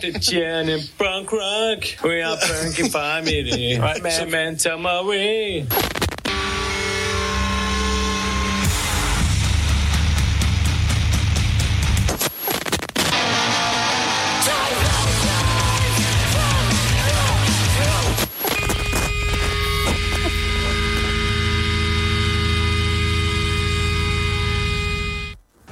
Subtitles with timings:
[0.00, 2.04] Saint-Etienne punk rock.
[2.04, 3.78] We are punky family.
[4.02, 5.66] Memento mori.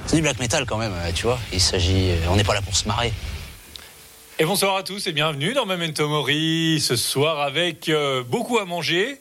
[0.05, 1.37] C'est du black metal quand même, euh, tu vois.
[1.53, 3.13] Il s'agit, euh, on n'est pas là pour se marrer.
[4.39, 8.65] Et bonsoir à tous et bienvenue dans Memento Mori ce soir avec euh, beaucoup à
[8.65, 9.19] manger.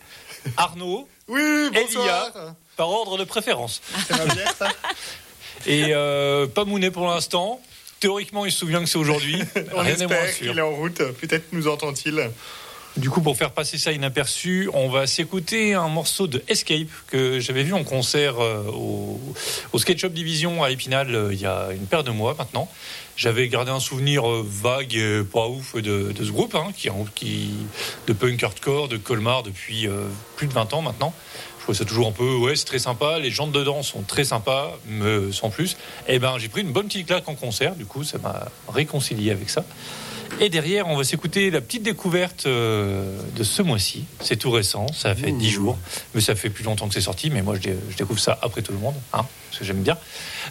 [0.56, 2.26] Arnaud, Oui, bonsoir.
[2.26, 2.54] bonsoir.
[2.76, 3.80] par ordre de préférence.
[4.06, 4.68] C'est ma bière, ça
[5.66, 7.60] Et euh, pas Mounet pour l'instant.
[7.98, 9.40] Théoriquement, il se souvient que c'est aujourd'hui.
[9.74, 10.98] On Rien espère qu'il est en route.
[10.98, 12.30] Peut-être nous entend-il.
[12.98, 17.40] Du coup, pour faire passer ça inaperçu, on va s'écouter un morceau de Escape que
[17.40, 19.20] j'avais vu en concert euh, au,
[19.72, 22.70] au Sketchup Division à Épinal il y a une paire de mois maintenant.
[23.16, 26.90] J'avais gardé un souvenir euh, vague, et pas ouf, de, de ce groupe, hein, qui,
[27.14, 27.50] qui,
[28.06, 31.14] de punk hardcore, de Colmar depuis euh, plus de 20 ans maintenant.
[31.58, 33.18] Je trouve ça toujours un peu, ouais, c'est très sympa.
[33.18, 35.76] Les gens dedans sont très sympas, mais sans plus.
[36.06, 37.74] Et ben, j'ai pris une bonne petite claque en concert.
[37.74, 39.64] Du coup, ça m'a réconcilié avec ça.
[40.40, 44.04] Et derrière, on va s'écouter la petite découverte euh, de ce mois-ci.
[44.20, 45.78] C'est tout récent, ça fait 10 jours,
[46.14, 47.30] mais ça fait plus longtemps que c'est sorti.
[47.30, 49.82] Mais moi, je, dé- je découvre ça après tout le monde, hein, parce que j'aime
[49.82, 49.96] bien.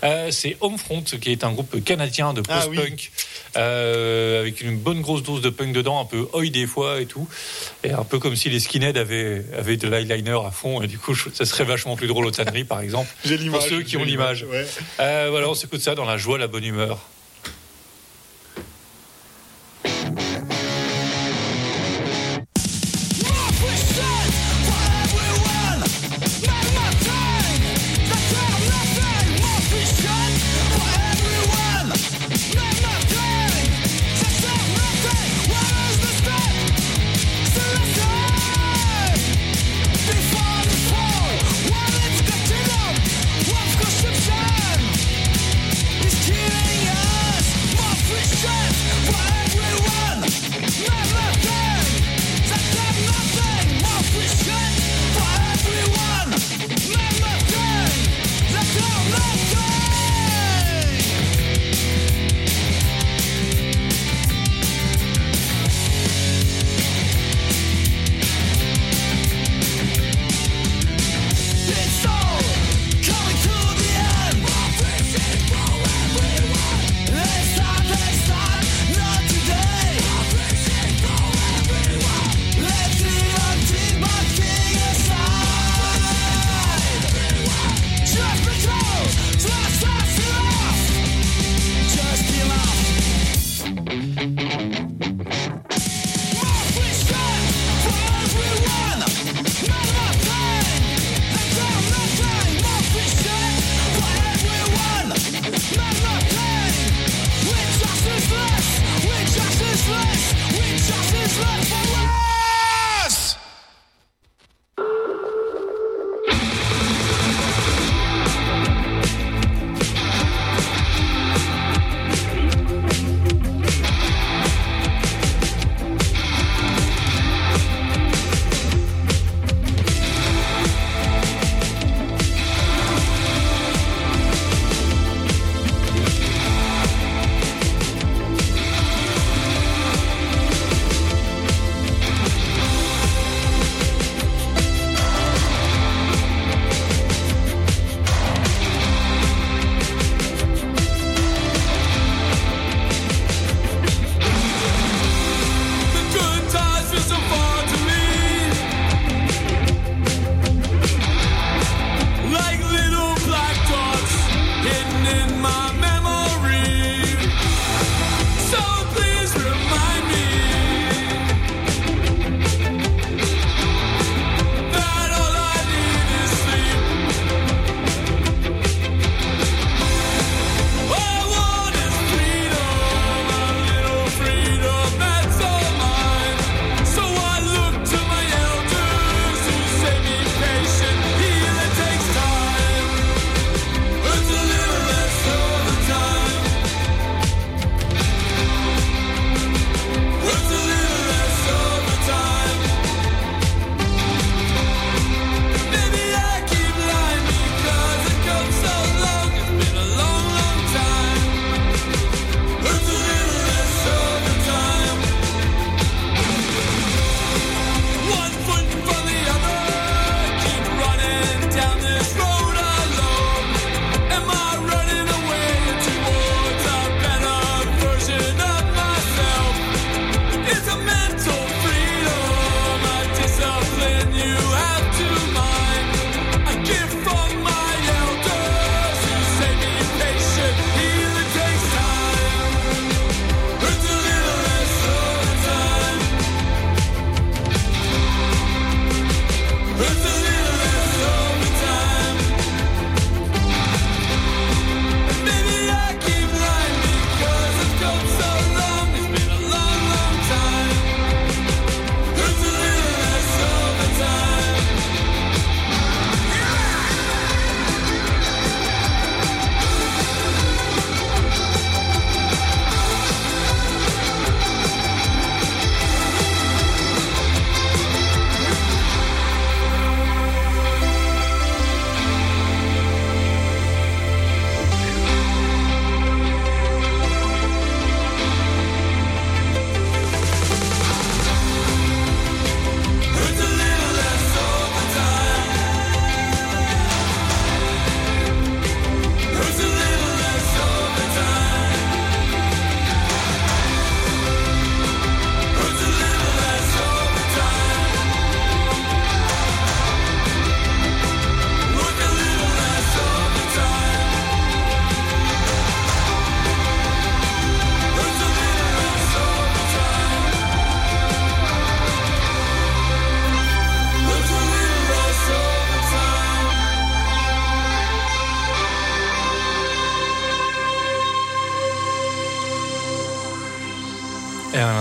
[0.04, 3.12] Euh, c'est Homefront, qui est un groupe canadien de Ah post-punk,
[3.58, 7.06] euh, avec une bonne grosse dose de punk dedans, un peu oi des fois et
[7.06, 7.28] tout.
[7.84, 10.98] Et un peu comme si les skinheads avaient, avaient de l'eyeliner à fond, et du
[10.98, 13.10] coup, je- ça serait vachement plus drôle au tannerie, par exemple.
[13.24, 13.60] J'ai l'image.
[13.62, 14.44] Pour ceux qui ont l'image.
[14.50, 14.66] Ouais.
[15.00, 17.00] Euh, voilà, on s'écoute ça dans la joie, la bonne humeur.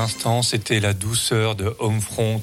[0.04, 2.42] L'instant, c'était la douceur de Homefront.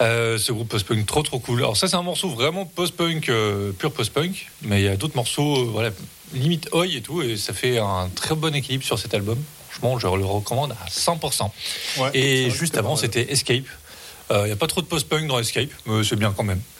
[0.00, 1.58] Euh, ce groupe post-punk trop trop cool.
[1.58, 4.48] Alors ça, c'est un morceau vraiment post-punk, euh, pur post-punk.
[4.62, 5.90] Mais il y a d'autres morceaux, euh, voilà,
[6.32, 7.22] limite oi et tout.
[7.22, 9.38] Et ça fait un très bon équilibre sur cet album.
[9.68, 11.50] Franchement, je le recommande à 100%.
[11.98, 13.66] Ouais, c'est et juste avant, c'était Escape.
[14.32, 16.60] Il n'y a pas trop de post-punk dans Escape, mais c'est bien quand même.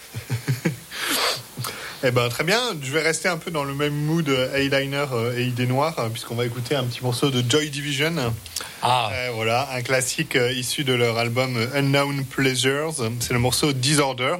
[2.02, 5.04] Eh ben très bien, je vais rester un peu dans le même mood euh, eyeliner
[5.12, 8.14] euh, et idées noires, euh, puisqu'on va écouter un petit morceau de Joy Division.
[8.82, 12.94] Ah, Euh, voilà, un classique euh, issu de leur album Unknown Pleasures.
[13.20, 14.36] C'est le morceau Disorder.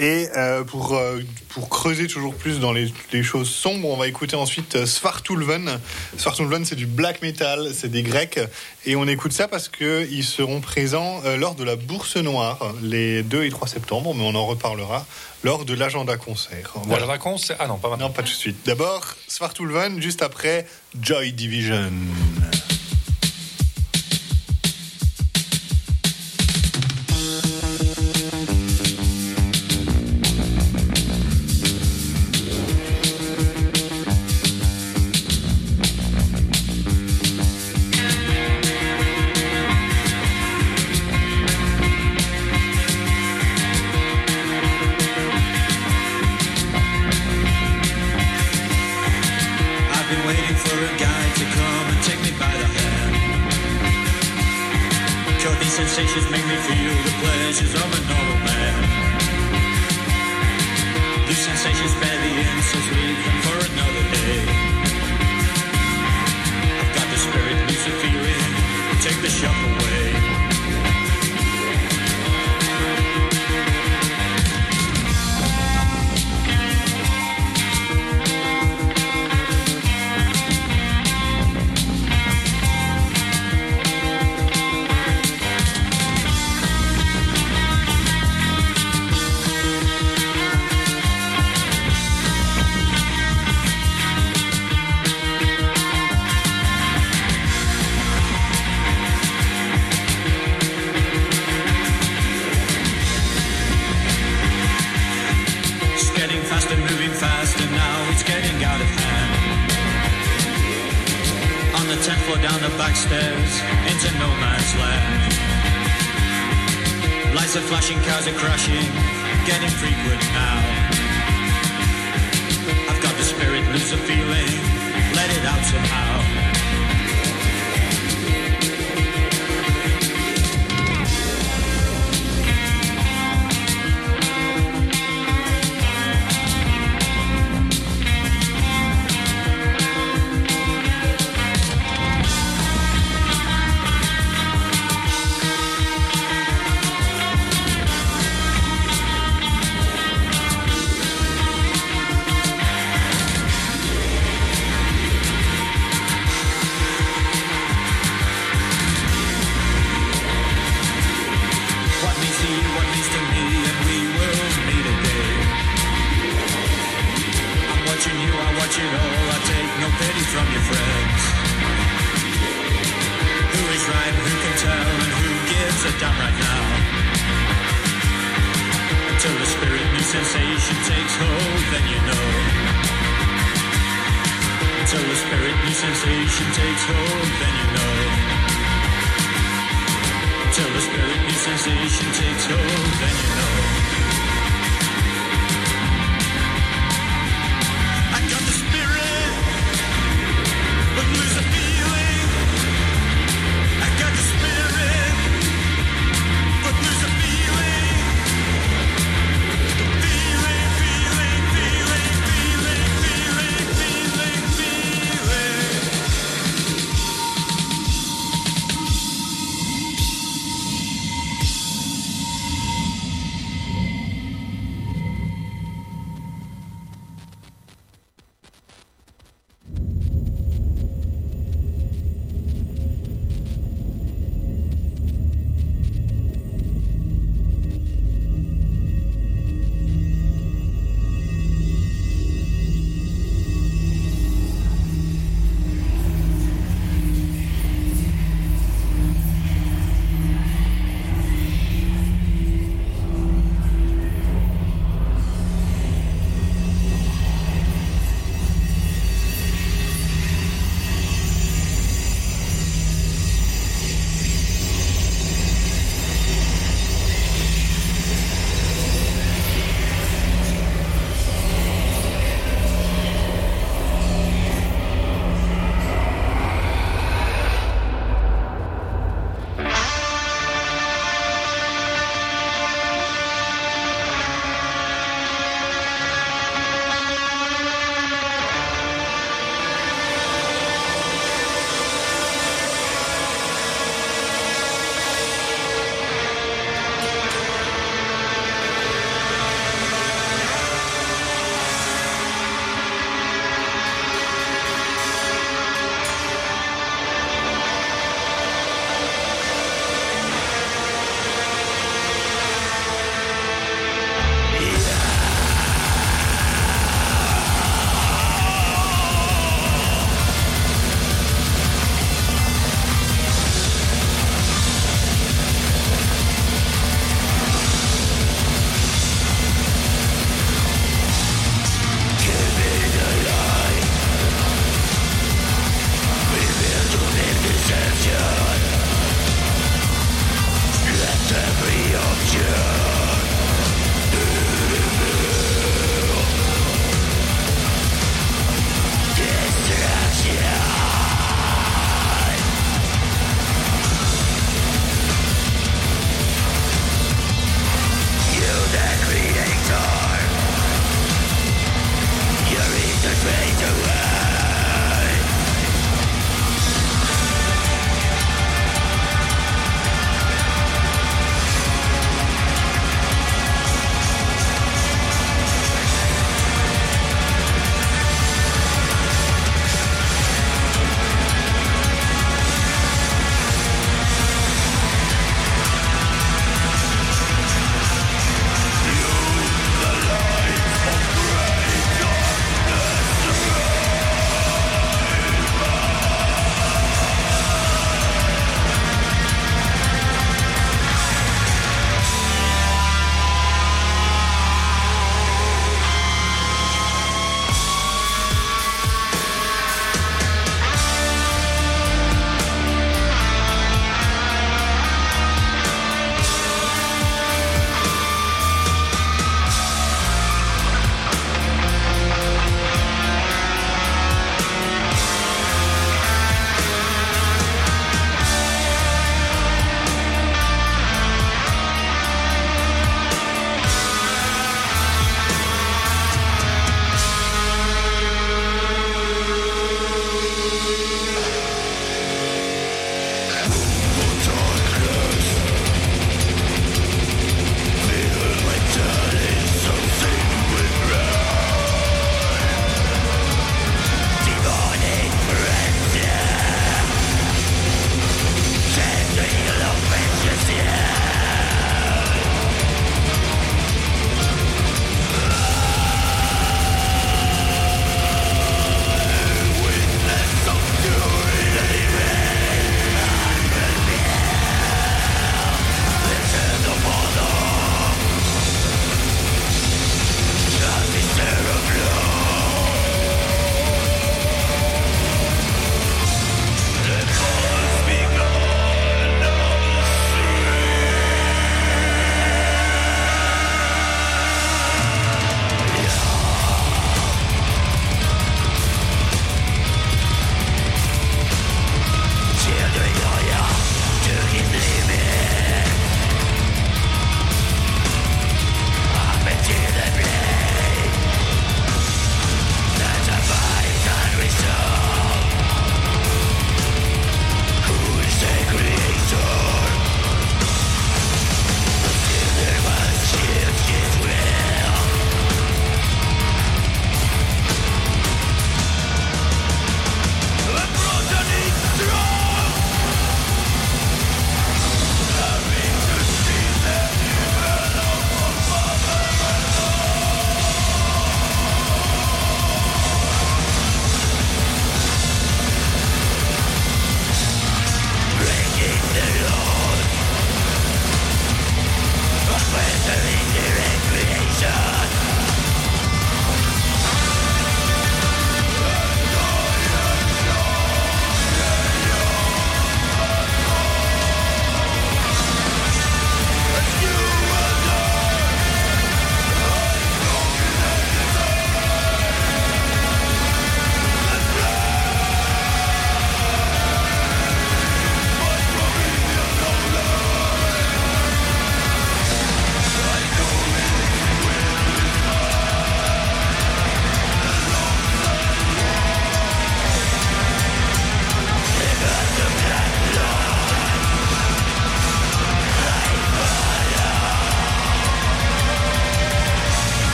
[0.00, 4.06] Et euh, pour, euh, pour creuser toujours plus dans les, les choses sombres, on va
[4.06, 5.80] écouter ensuite euh, Svartulven.
[6.16, 8.38] Svartulven, c'est du black metal, c'est des Grecs.
[8.86, 13.24] Et on écoute ça parce qu'ils seront présents euh, lors de la Bourse Noire, les
[13.24, 15.04] 2 et 3 septembre, mais on en reparlera
[15.42, 16.70] lors de l'agenda concert.
[16.74, 16.86] voilà.
[16.86, 17.00] Voilà.
[17.00, 18.06] la vacances, c'est- ah non, pas maintenant.
[18.08, 18.58] Non, pas tout de suite.
[18.66, 20.66] D'abord, Svartulven, juste après
[21.00, 21.90] Joy Division.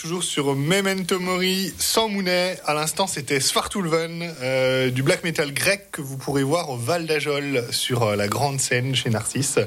[0.00, 2.58] Toujours sur Memento Mori sans Mounet.
[2.64, 7.04] À l'instant, c'était Svartulven, euh, du black metal grec que vous pourrez voir au Val
[7.06, 9.58] d'Ajol sur euh, la grande scène chez Narcisse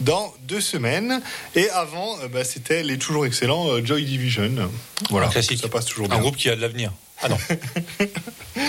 [0.00, 1.22] dans deux semaines.
[1.54, 4.70] Et avant, euh, bah, c'était les toujours excellents Joy Division.
[5.08, 5.60] Voilà, classique.
[5.60, 6.92] ça passe toujours Un groupe qui a de l'avenir.
[7.22, 7.38] Ah non.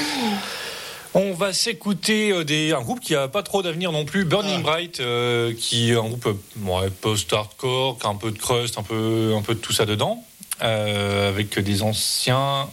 [1.15, 4.61] On va s'écouter des, un groupe qui a pas trop d'avenir non plus, Burning Ah.
[4.61, 6.27] Bright, euh, qui est un groupe
[6.61, 9.85] ouais, post-hardcore, qui a un peu de crust, un peu, un peu de tout ça
[9.85, 10.23] dedans,
[10.59, 12.67] avec des anciens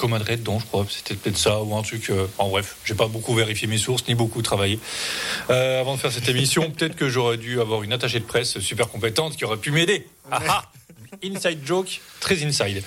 [0.00, 2.08] Commodred, dont je crois, c'était peut-être ça ou un truc.
[2.08, 4.78] euh, en bref, j'ai pas beaucoup vérifié mes sources ni beaucoup travaillé
[5.50, 6.70] Euh, avant de faire cette émission.
[6.76, 10.06] peut-être que j'aurais dû avoir une attachée de presse super compétente qui aurait pu m'aider.
[10.30, 10.64] Ah ah
[11.22, 12.82] Inside joke, très inside.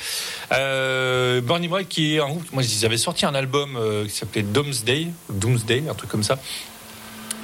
[0.53, 4.11] Euh, Burning Bright, qui est un groupe, moi ils avaient sorti un album euh, qui
[4.11, 6.39] s'appelait Doomsday, Doomsday, un truc comme ça,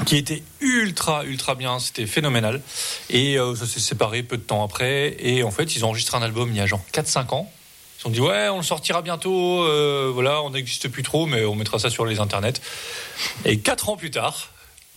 [0.06, 2.62] qui était ultra ultra bien, c'était phénoménal.
[3.10, 5.16] Et euh, ça s'est séparé peu de temps après.
[5.20, 7.52] Et en fait, ils ont enregistré un album il y a genre 4-5 ans.
[8.00, 9.64] Ils ont dit ouais, on le sortira bientôt.
[9.64, 12.62] euh, voilà, on n'existe plus trop, mais on mettra ça sur les internets.
[13.46, 14.50] Et 4 ans plus tard,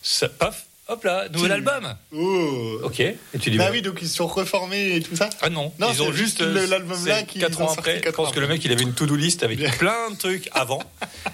[0.02, 1.94] ça, paf, hop là, nouvel Tu- album.
[2.14, 2.80] Oh.
[2.84, 3.00] Ok.
[3.00, 5.30] Et tu dis Bah bah, oui, donc ils se sont reformés et tout ça.
[5.40, 8.02] ah non, Non, ils ont juste l'album là quatre ont ans sorti après.
[8.04, 10.82] Je pense que le mec il avait une to-do list avec plein de trucs avant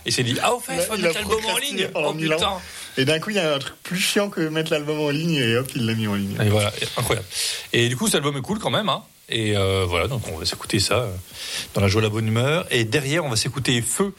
[0.07, 1.89] et s'est dit ah au fait, il faut Il a mettre l'album en ligne.
[1.95, 2.53] Oh putain.
[2.97, 5.35] Et d'un coup, il y a un truc plus chiant que mettre l'album en ligne
[5.37, 6.37] et hop, il l'a mis en ligne.
[6.45, 7.27] Et voilà, incroyable.
[7.73, 8.89] Et du coup, cet album est cool quand même.
[8.89, 9.05] Hein.
[9.29, 11.13] Et euh, voilà, donc on va s'écouter ça euh,
[11.75, 12.67] dans la joie, la bonne humeur.
[12.71, 14.15] Et derrière, on va s'écouter Feu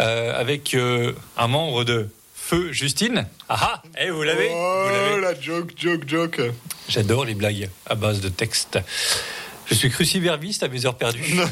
[0.00, 2.08] euh, avec euh, un membre de
[2.54, 3.26] Feu, Justine.
[3.48, 6.40] Ah ah, eh, vous l'avez Oh, la joke, joke, joke.
[6.88, 8.78] J'adore les blagues à base de texte.
[9.66, 11.34] Je suis cruciverbiste à mes heures perdues.
[11.34, 11.48] Non,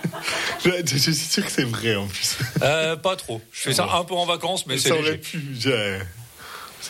[0.64, 2.38] je, je suis sûr que c'est vrai en plus.
[2.62, 3.42] Euh, pas trop.
[3.52, 5.38] Je fais ça un peu en vacances, mais c'est ça aurait pu.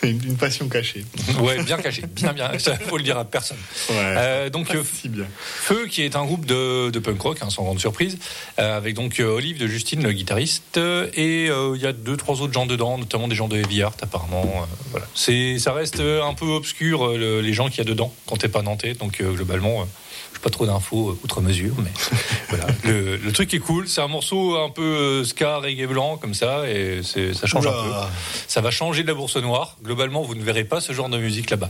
[0.01, 1.05] C'est une, passion cachée.
[1.41, 2.57] Ouais, bien caché, bien bien.
[2.59, 3.57] Ça faut le dire à personne.
[3.89, 3.95] Ouais.
[3.99, 5.25] Euh, donc euh, si bien.
[5.39, 8.17] Feu, qui est un groupe de, de punk rock, hein, sans grande surprise,
[8.59, 12.41] euh, avec donc euh, Olive de Justine, le guitariste, et il y a deux trois
[12.41, 14.67] autres gens dedans, notamment des gens de Heavy Art apparemment.
[14.91, 18.37] voilà, c'est ça reste un peu obscur le- les gens qu'il y a dedans quand
[18.37, 19.85] t'es pas nantais, donc globalement.
[20.33, 21.91] J'ai pas trop d'infos euh, outre mesure, mais
[22.49, 22.65] voilà.
[22.83, 23.87] Le, le truc est cool.
[23.87, 27.71] C'est un morceau un peu euh, ska, reggae blanc comme ça, et ça change un
[27.71, 27.91] peu.
[28.47, 29.77] Ça va changer de la bourse noire.
[29.83, 31.69] Globalement, vous ne verrez pas ce genre de musique là-bas.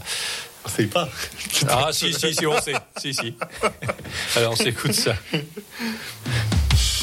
[0.66, 1.10] On sait pas.
[1.70, 2.74] Ah si, si, si, on sait.
[2.98, 3.34] Si, si.
[4.36, 5.16] Alors on s'écoute ça.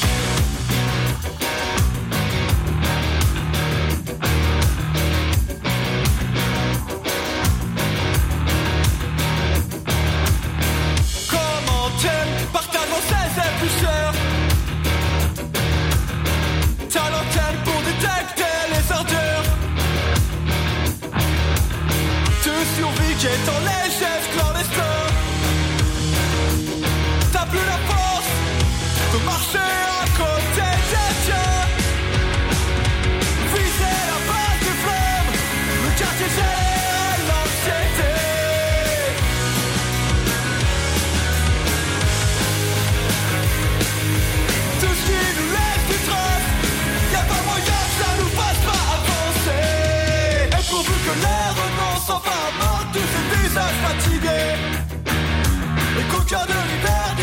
[56.27, 57.15] Et qu'aucun de l'hiver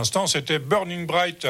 [0.00, 1.46] l'instant, c'était Burning Bright.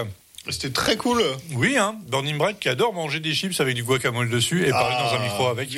[0.49, 1.23] C'était très cool.
[1.53, 4.97] Oui, hein, Burning Bright qui adore manger des chips avec du guacamole dessus et parler
[4.99, 5.03] Ah.
[5.11, 5.69] dans un micro avec.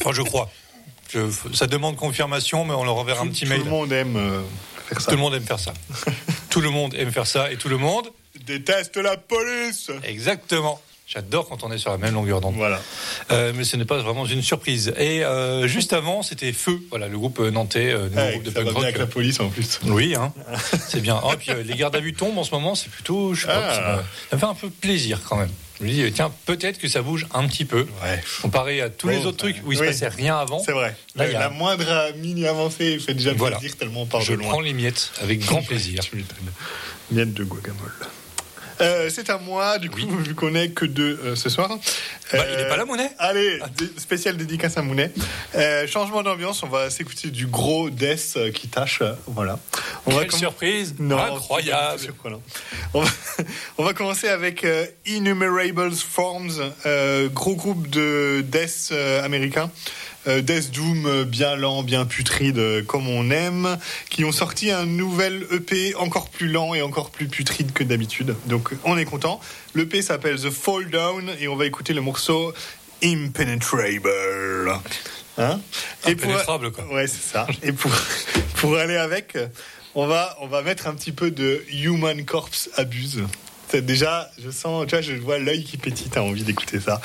[0.00, 0.50] enfin, je crois.
[1.12, 3.60] Je- ça demande confirmation, mais on leur enverra un petit tout mail.
[3.64, 4.40] le monde aime euh,
[4.88, 5.10] faire ça.
[5.10, 5.74] Tout le monde aime faire ça.
[6.50, 8.08] tout le monde aime faire ça et tout le monde.
[8.44, 9.90] déteste la police.
[10.04, 10.80] Exactement.
[11.06, 12.56] J'adore quand on est sur la même longueur d'onde.
[12.56, 12.82] Voilà.
[13.30, 14.92] Euh, mais ce n'est pas vraiment une surprise.
[14.98, 18.50] Et euh, juste avant, c'était Feu, voilà, le groupe nantais, euh, nouveau Ouais, groupe de
[18.50, 18.82] punk rock.
[18.82, 19.78] avec la police en plus.
[19.84, 20.32] Oui, hein.
[20.88, 21.20] c'est bien.
[21.32, 23.46] Et puis euh, les gardes à vue tombent en ce moment, c'est plutôt, je sais
[23.46, 23.74] pas, Ah.
[23.74, 23.96] ça, me,
[24.30, 25.50] ça me fait un peu plaisir quand même.
[25.78, 27.86] Je me dis, tiens, peut-être que ça bouge un petit peu.
[28.02, 28.20] Ouais.
[28.42, 29.84] Comparé à tous les autres trucs où il oui.
[29.86, 30.58] se passait rien avant.
[30.58, 30.96] C'est vrai.
[31.14, 33.58] Là, la, a- moindre mini avancée fait déjà Voilà.
[33.58, 34.48] plaisir tellement on part Je de loin.
[34.48, 36.00] prends les miettes avec grand plaisir.
[36.02, 36.36] Tu m'étonnes.
[37.12, 37.92] Miette de guacamole.
[38.80, 41.68] Euh, c'est à moi, du coup, vu qu'on est que deux euh, ce soir.
[42.32, 45.12] Bah, il est pas là, Mounet Allez, dé- spécial dédicace à Mounet.
[45.54, 48.98] Euh, changement d'ambiance, on va s'écouter du gros death euh, qui tâche.
[49.02, 49.58] euh, voilà.
[50.06, 52.00] On Quelle comm- surprise Non, Incroyable.
[52.94, 53.10] On va,
[53.78, 59.70] on va commencer avec euh, Innumerables Forms, euh, gros groupe de death euh, américain.
[60.28, 63.78] Euh, Death Doom euh, bien lent, bien putride euh, comme on aime,
[64.10, 68.34] qui ont sorti un nouvel EP encore plus lent et encore plus putride que d'habitude.
[68.46, 69.40] Donc on est content.
[69.74, 72.52] L'EP s'appelle The Fall Down et on va écouter le morceau
[73.02, 74.10] Impenetrable.
[75.38, 75.60] Hein
[76.70, 76.86] quoi.
[76.92, 77.46] Ouais, c'est ça.
[77.62, 77.92] Et pour,
[78.56, 79.36] pour aller avec,
[79.94, 83.22] on va, on va mettre un petit peu de Human Corpse Abuse.
[83.68, 87.00] C'est déjà, je sens, tu vois, je vois l'œil qui pétille, t'as envie d'écouter ça.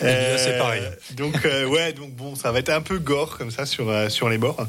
[0.00, 0.82] C'est pareil.
[1.12, 4.08] Donc, euh, ouais, donc bon, ça va être un peu gore comme ça sur, euh,
[4.08, 4.66] sur les bords.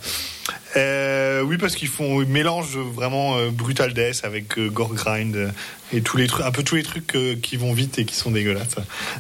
[0.78, 5.36] Euh, oui, parce qu'ils font, ils mélangent vraiment euh, brutal death avec euh, gore grind
[5.36, 5.50] euh,
[5.92, 8.16] et tous les trucs, un peu tous les trucs euh, qui vont vite et qui
[8.16, 8.76] sont dégueulasses.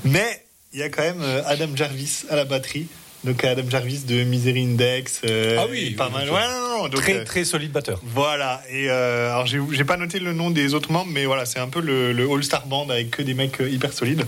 [0.05, 2.87] Mais il y a quand même euh, Adam Jarvis à la batterie.
[3.23, 5.21] Donc Adam Jarvis de Misery Index.
[5.25, 6.23] euh, Ah oui, pas oui, mal.
[6.29, 6.35] oui.
[6.35, 7.99] Ouais, non, Très, euh, très solide batteur.
[8.03, 11.59] voilà, et euh, alors j'ai pas noté le nom des autres membres, mais voilà, c'est
[11.59, 14.25] un peu le, le All-Star Band avec que des mecs euh, hyper solides.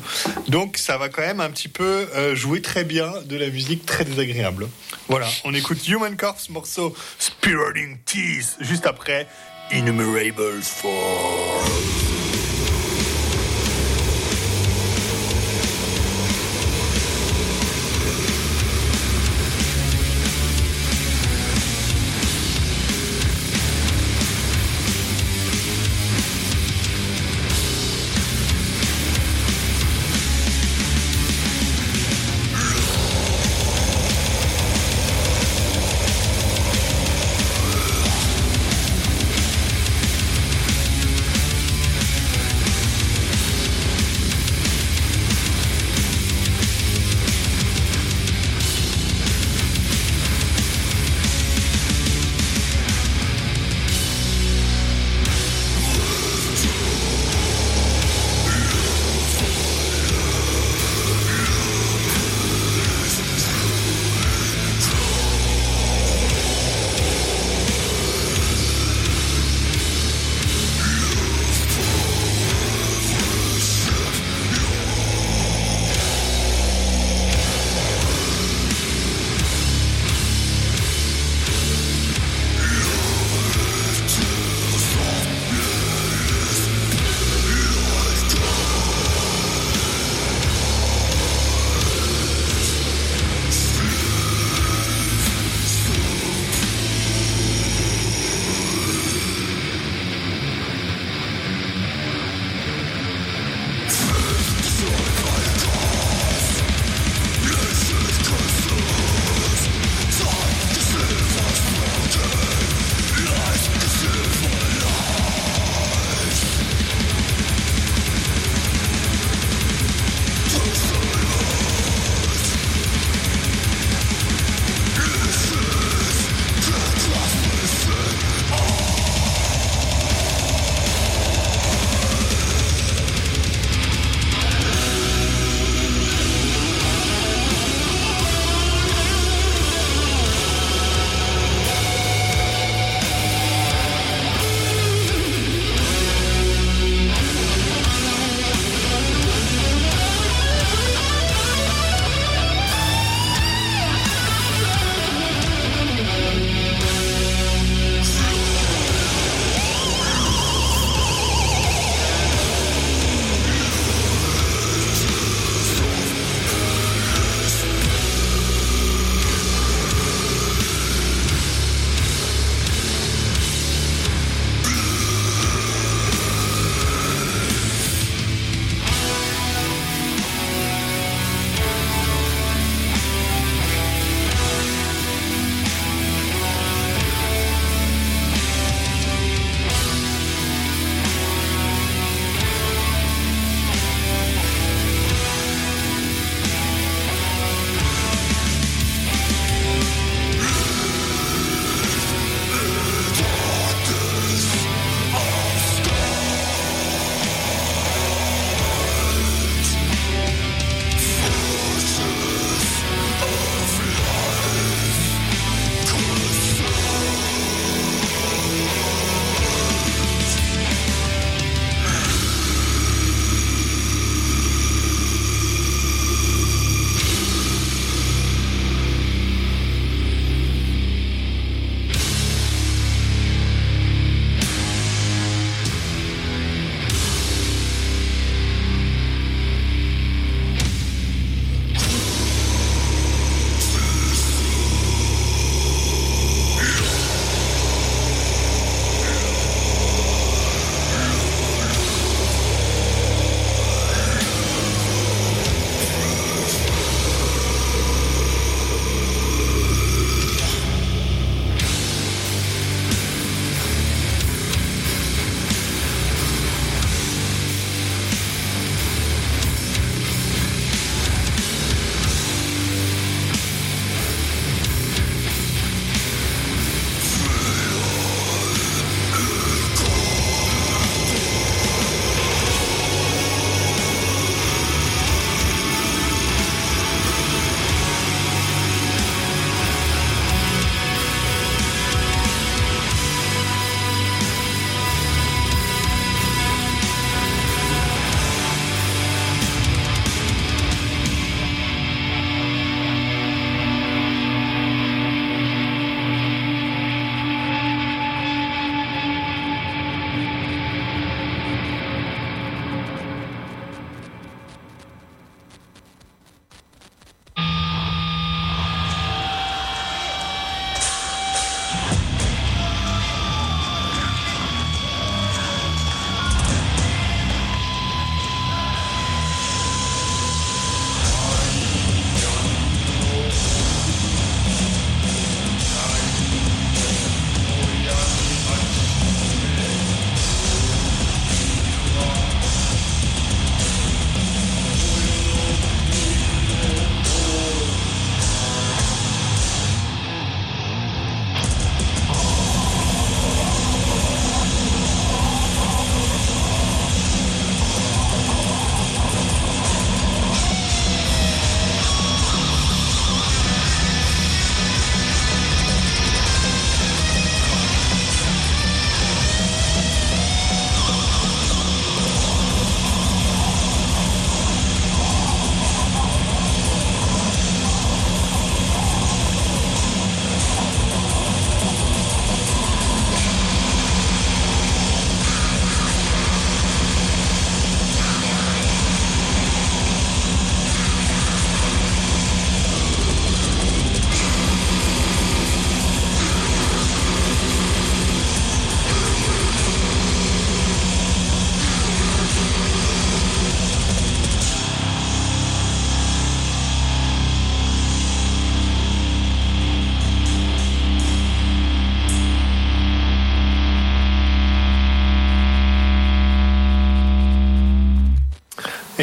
[0.48, 4.06] Donc ça va quand même un petit peu jouer très bien de la musique très
[4.06, 4.68] désagréable.
[5.08, 9.28] Voilà, on écoute Human Corpse, morceau Spiraling Teeth, juste après
[9.72, 12.13] Innumerables Force.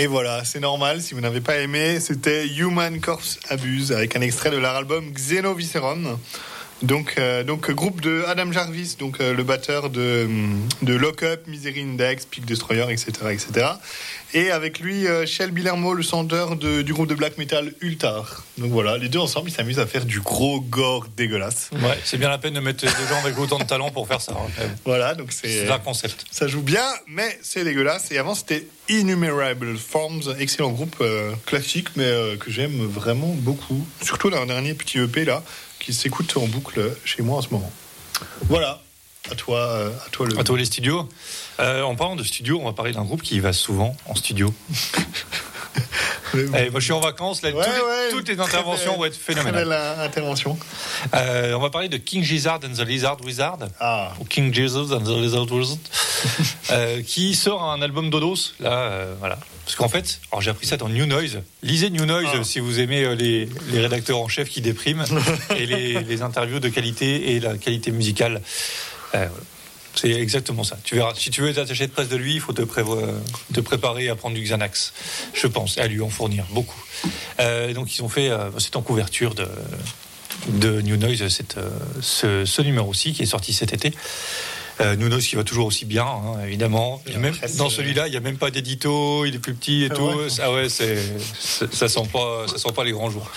[0.00, 1.02] Et voilà, c'est normal.
[1.02, 5.12] Si vous n'avez pas aimé, c'était Human Corpse Abuse avec un extrait de leur album
[5.12, 6.18] Xenovisceron.
[6.82, 10.26] Donc, euh, donc groupe de Adam Jarvis, donc euh, le batteur de,
[10.80, 13.66] de Lock Up, Misery Index, Peak Destroyer, etc., etc.
[14.32, 18.44] Et avec lui, euh, Shell Bilermo, le chanteur de- du groupe de black metal Ultar.
[18.56, 21.68] Donc voilà, les deux ensemble, ils s'amusent à faire du gros gore dégueulasse.
[21.72, 24.20] Ouais, c'est bien la peine de mettre des gens avec autant de talent pour faire
[24.22, 24.32] ça.
[24.32, 24.62] hein.
[24.86, 26.24] Voilà, donc C'est c'est un concept.
[26.30, 28.10] ça joue bien, mais c'est dégueulasse.
[28.10, 33.86] Et avant, c'était Innumerable Forms, excellent groupe euh, classique, mais que j'aime vraiment beaucoup.
[34.02, 35.42] Surtout leur dernier petit EP là,
[35.80, 37.72] qui s'écoute en boucle chez moi en ce moment.
[38.48, 38.80] Voilà,
[39.30, 40.38] à toi, euh, à toi le.
[40.38, 41.08] À toi les studios.
[41.58, 44.54] Euh, en parlant de studio, on va parler d'un groupe qui va souvent en studio.
[46.34, 47.42] Moi, je suis en vacances.
[47.42, 49.64] Là, ouais, les- ouais, toutes les très interventions vont être Très phénoménales.
[49.64, 50.58] belle euh, intervention.
[51.14, 53.58] Euh, on va parler de King Gizzard and the Lizard Wizard.
[53.80, 55.78] Ah, ou King Jesus and the Lizard Wizard,
[56.70, 58.52] euh, qui sort un album Dodos.
[58.60, 59.38] Là, euh, voilà.
[59.64, 61.40] Parce qu'en fait, alors j'ai appris ça dans New Noise.
[61.62, 62.44] Lisez New Noise Ah.
[62.44, 65.04] si vous aimez les, les rédacteurs en chef qui dépriment
[65.56, 68.40] et les, les interviews de qualité et la qualité musicale.
[69.12, 69.28] Voilà.
[69.94, 70.76] C'est exactement ça.
[70.84, 71.12] Tu verras.
[71.16, 72.62] Si tu veux t'attacher de presse de lui, il faut te,
[73.60, 74.92] préparer à prendre du Xanax,
[75.34, 76.82] je pense, et à lui en fournir beaucoup.
[77.40, 79.48] Euh, donc ils ont fait, euh, c'est en couverture de,
[80.48, 81.68] de New Noise, cette, euh,
[82.00, 83.92] ce, ce numéro-ci qui est sorti cet été.
[84.80, 87.02] Euh, New Noise qui va toujours aussi bien, hein, évidemment.
[87.18, 89.94] Même, dans celui-là, il n'y a même pas d'édito, il est plus petit et Ah
[89.94, 90.04] tout.
[90.04, 90.28] ouais.
[90.40, 90.96] Ah ouais, c'est-
[91.70, 93.30] ça sent pas, ça sent pas les grands jours.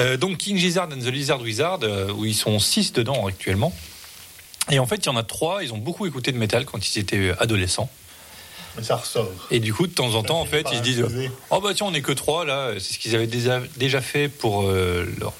[0.00, 3.72] Euh, donc King Gizzard and the Lizard Wizard, euh, où ils sont six dedans actuellement.
[4.70, 5.62] Et en fait, il y en a trois.
[5.62, 7.90] Ils ont beaucoup écouté de métal quand ils étaient adolescents.
[8.76, 9.28] mais ça ressort.
[9.50, 11.04] Et du coup, de temps en temps, en fait, ils se disent.
[11.50, 12.72] Oh bah tiens, on n'est que trois là.
[12.78, 15.32] C'est ce qu'ils avaient déjà, fait pour euh, leur.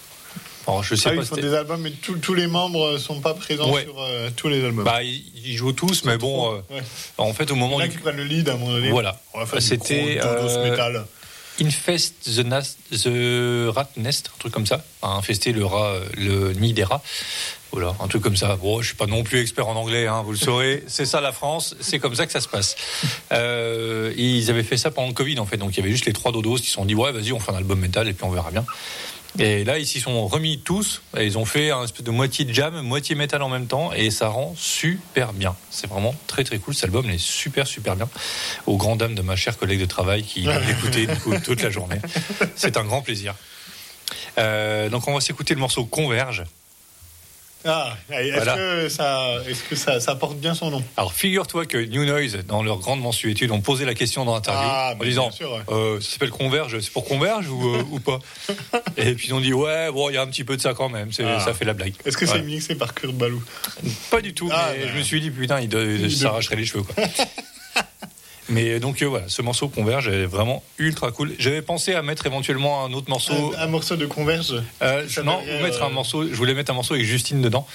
[0.66, 1.22] Alors, je sais Ah, pas.
[1.22, 3.82] ils font des albums, mais tous tous les membres sont pas présents Ouais.
[3.84, 4.84] sur euh, tous les albums.
[4.84, 6.82] Bah, ils ils jouent tous, mais bon, euh, Ouais.
[7.18, 8.90] en fait, au moment Là du qui prennent le lead à un moment donné.
[8.90, 9.20] Voilà.
[9.34, 10.20] Du C'était,
[11.60, 14.84] Infest the, Nas- the Rat Nest, un truc comme ça.
[15.02, 17.02] Infester le rat, euh, le nid des rats.
[17.72, 18.56] Voilà, un truc comme ça.
[18.56, 20.82] Bon, je suis pas non plus expert en anglais, hein, vous le saurez.
[20.88, 22.76] C'est ça la France, c'est comme ça que ça se passe.
[23.32, 26.06] Euh, ils avaient fait ça pendant le Covid en fait, donc il y avait juste
[26.06, 28.12] les trois dodos qui se sont dit ouais, vas-y, on fait un album métal et
[28.12, 28.64] puis on verra bien.
[29.38, 31.02] Et là, ils s'y sont remis tous.
[31.16, 34.10] Et ils ont fait un espèce de moitié jam, moitié métal en même temps, et
[34.10, 35.54] ça rend super bien.
[35.70, 36.74] C'est vraiment très très cool.
[36.74, 38.08] Cet album est super super bien.
[38.66, 41.06] Aux grandes dames de ma chère collègue de travail qui l'a écouté
[41.44, 42.00] toute la journée.
[42.56, 43.34] C'est un grand plaisir.
[44.38, 46.44] Euh, donc on va s'écouter le morceau Converge.
[47.64, 48.56] Ah, est-ce Voilà.
[48.56, 52.38] que, ça, est-ce que ça, ça porte bien son nom Alors figure-toi que New Noise,
[52.48, 55.52] dans leur grande mensuétude, ont posé la question dans l'interview Ah, en disant bien sûr,
[55.52, 55.60] ouais.
[55.68, 58.18] euh, ça s'appelle Converge, c'est pour Converge ou, euh, ou pas
[58.96, 60.72] Et puis ils ont dit ouais, bon, il y a un petit peu de ça
[60.72, 61.40] quand même, Ah.
[61.40, 61.92] ça fait la blague.
[62.06, 63.42] Est-ce que c'est mixé par Kurt Balou
[64.10, 66.56] Pas du tout, Ah, mais je me suis dit, putain, il, doit- il Il s'arracherait
[66.56, 66.94] les cheveux, quoi.
[68.50, 71.34] mais donc, euh, voilà, ce morceau Converge est vraiment ultra cool.
[71.38, 73.54] J'avais pensé à mettre éventuellement un autre morceau.
[73.56, 76.26] un, un morceau de Converge euh, non, mettre un euh, morceau.
[76.26, 77.66] Je voulais mettre un morceau avec Justine dedans.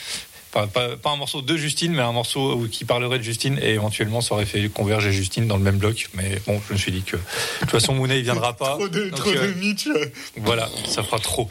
[0.56, 3.60] Enfin, pas, pas un morceau de Justine, mais un morceau qui parlerait de Justine.
[3.62, 6.08] Et éventuellement, ça aurait fait Converge et Justine dans le même bloc.
[6.14, 7.22] Mais bon, je me suis dit que de
[7.60, 8.76] toute façon, Mouna, il viendra pas.
[8.76, 11.50] Trop de, Donc, trop euh, de voilà, ça fera trop.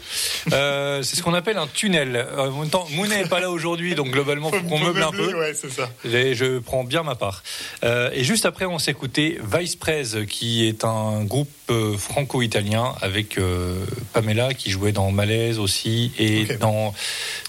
[0.53, 2.15] Euh, c'est ce qu'on appelle un tunnel.
[2.15, 5.03] Euh, En même temps, Mouna n'est pas là aujourd'hui, donc globalement, faut qu'on Faut meuble
[5.03, 5.33] un peu.
[5.35, 5.89] Ouais, ça.
[6.03, 7.43] Et je prends bien ma part.
[7.83, 11.49] Euh, et juste après, on s'est écouté Vice Prez, qui est un groupe
[11.97, 16.93] franco-italien avec euh, Pamela, qui jouait dans Malaise aussi, et dans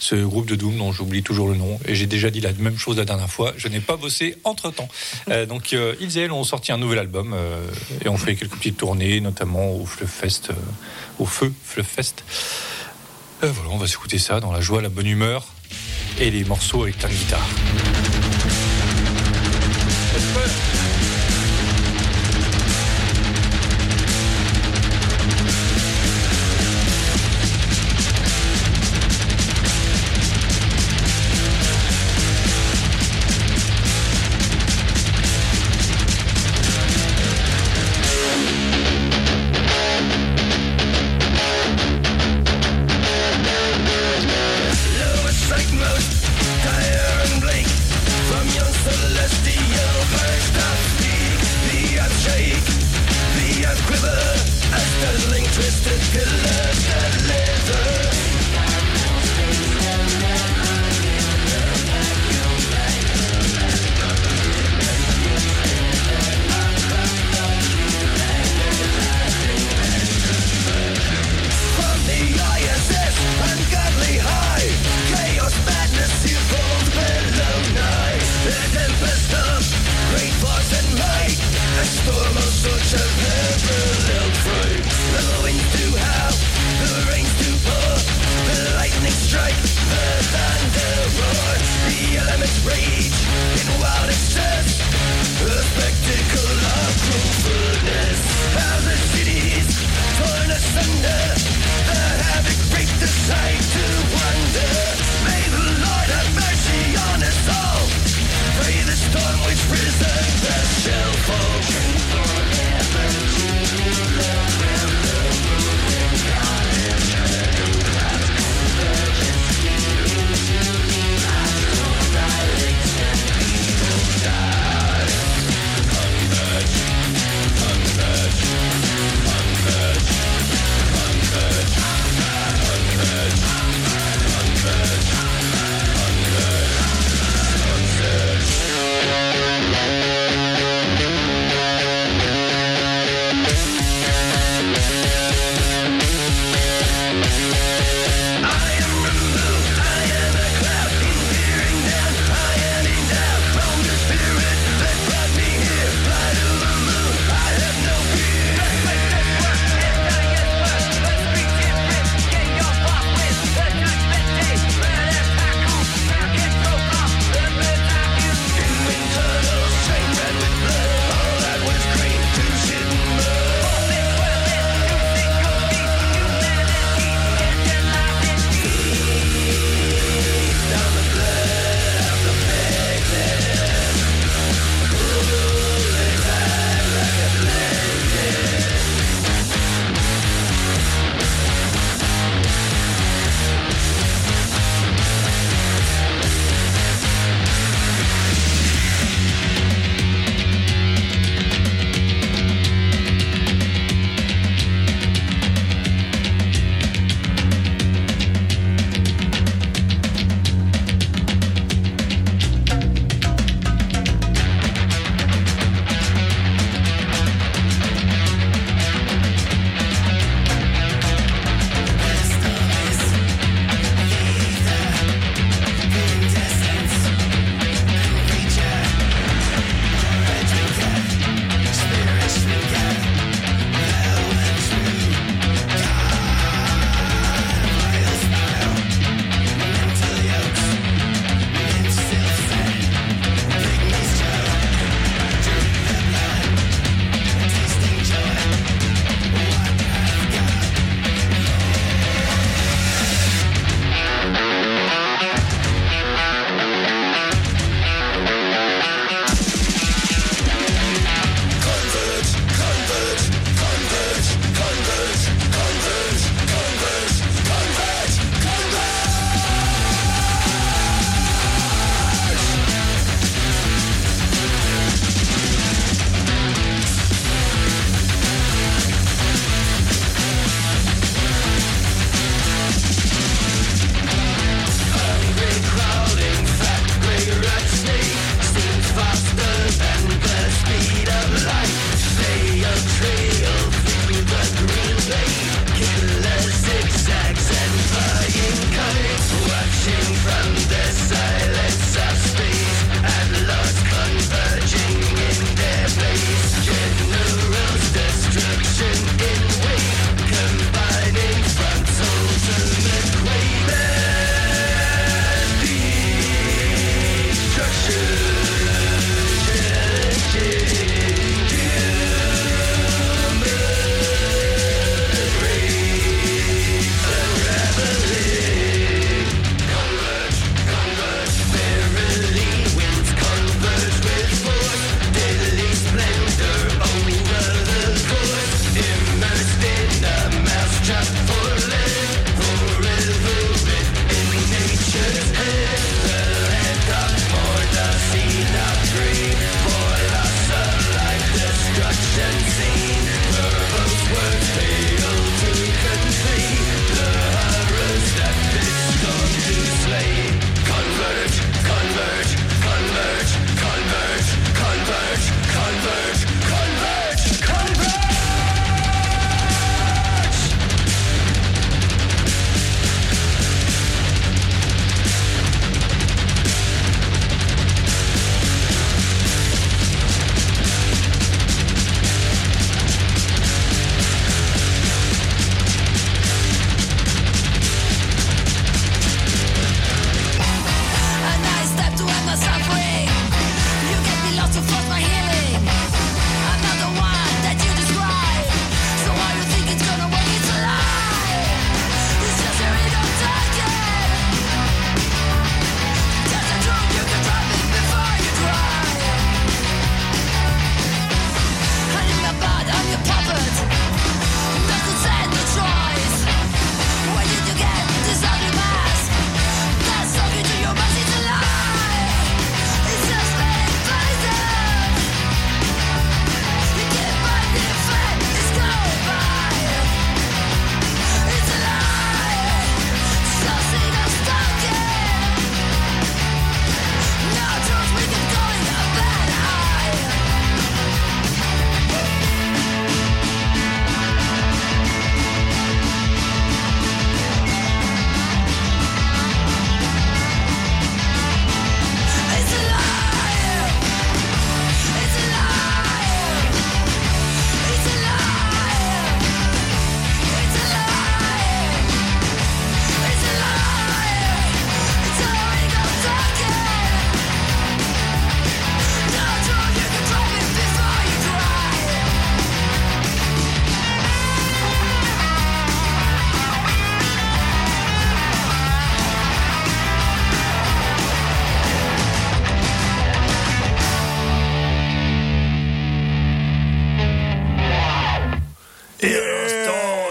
[0.00, 1.78] ce groupe de Doom dont j'oublie toujours le nom.
[1.86, 3.52] Et j'ai déjà dit la même chose la dernière fois.
[3.56, 4.88] Je n'ai pas bossé entre temps.
[5.48, 7.60] donc, euh, ils et elles ont sorti un nouvel album euh,
[8.04, 10.54] et ont fait quelques petites tournées, notamment au Fluff Fest, euh,
[11.18, 12.24] au Feu Fluff Fest.
[13.42, 15.46] Euh, voilà, on va s'écouter ça dans la joie, la bonne humeur
[16.18, 17.46] et les morceaux avec plein de guitare.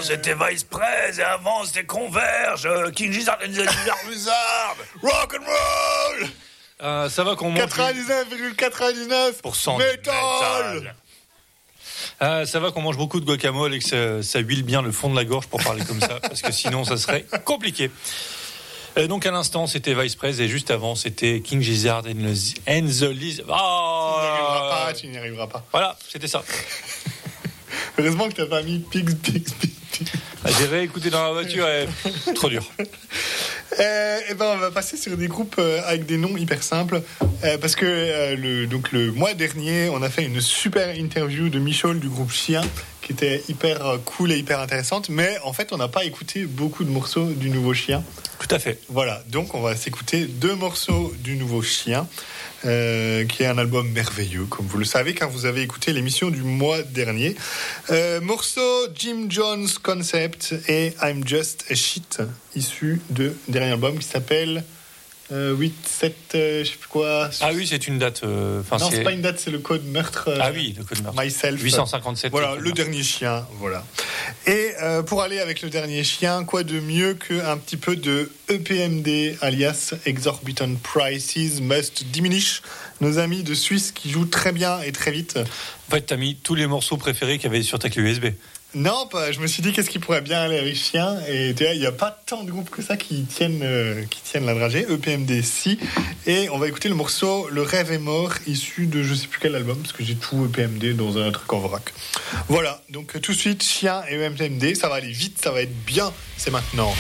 [0.05, 5.35] C'était Vice Press, et avant, c'était Converge, euh, King Gizzard and the Lizard Wizard, Rock
[5.39, 6.29] and roll
[6.83, 7.59] Euh, ça va qu'on mange.
[7.61, 10.93] 99,99% métal.
[12.21, 14.91] Euh, ça va qu'on mange beaucoup de guacamole et que ça, ça huile bien le
[14.91, 17.89] fond de la gorge pour parler comme ça, parce que sinon ça serait compliqué.
[18.97, 22.59] Euh, donc à l'instant c'était Vice Press et juste avant c'était King Gizzard and the,
[22.69, 23.45] and the Lizard.
[23.47, 25.63] Tu n'y arriveras Ah pas, tu n'y arriveras pas.
[25.71, 26.43] Voilà, c'était ça.
[27.97, 30.07] Heureusement que t'as pas mis Pigs, Pigs, Pigs, Pigs.
[30.43, 31.87] Ah, J'ai réécouté dans la voiture et
[32.33, 32.63] trop dur.
[33.79, 37.01] Euh, eh ben, on va passer sur des groupes euh, avec des noms hyper simples.
[37.43, 41.49] euh, parce que euh, le, donc, le mois dernier, on a fait une super interview
[41.49, 42.61] de Michel du groupe Chien,
[43.01, 45.09] qui était hyper cool et hyper intéressante.
[45.09, 48.01] Mais en fait, on n'a pas écouté beaucoup de morceaux du nouveau Chien.
[48.39, 48.79] Tout à fait.
[48.89, 52.07] Voilà, donc on va s'écouter deux morceaux du nouveau Chien,
[52.65, 56.29] euh, qui est un album merveilleux, comme vous le savez, car vous avez écouté l'émission
[56.29, 57.35] du mois dernier.
[57.89, 62.21] Euh, morceau Jim Jones Concept et I'm Just a Shit,
[62.55, 64.63] issu de dernier album qui s'appelle
[65.31, 67.29] euh, 8, 7, euh, je sais plus quoi.
[67.41, 68.21] Ah oui, c'est une date.
[68.23, 70.25] euh, non, c'est pas une date, c'est le code meurtre.
[70.29, 71.19] euh, Ah oui, le code meurtre.
[71.21, 71.61] Myself.
[71.61, 72.31] 857.
[72.31, 73.83] Voilà, le dernier chien, voilà.
[74.47, 78.31] Et euh, pour aller avec le dernier chien, quoi de mieux qu'un petit peu de
[78.49, 82.61] EPMD, alias Exorbitant Prices Must Diminish,
[83.01, 85.37] nos amis de Suisse qui jouent très bien et très vite.
[85.87, 88.25] En fait, t'as mis tous les morceaux préférés qu'il y avait sur ta clé USB.
[88.75, 91.79] Non, pas, je me suis dit qu'est-ce qui pourrait bien aller avec chien, et il
[91.79, 94.85] n'y a pas tant de groupes que ça qui tiennent, euh, qui tiennent la dragée,
[94.91, 95.79] EPMD si,
[96.27, 99.39] et on va écouter le morceau Le rêve est mort, issu de je sais plus
[99.39, 101.93] quel album, parce que j'ai tout EPMD dans un truc en vrac.
[102.49, 105.85] Voilà, donc tout de suite, chien et EPMD, ça va aller vite, ça va être
[105.85, 106.93] bien, c'est maintenant.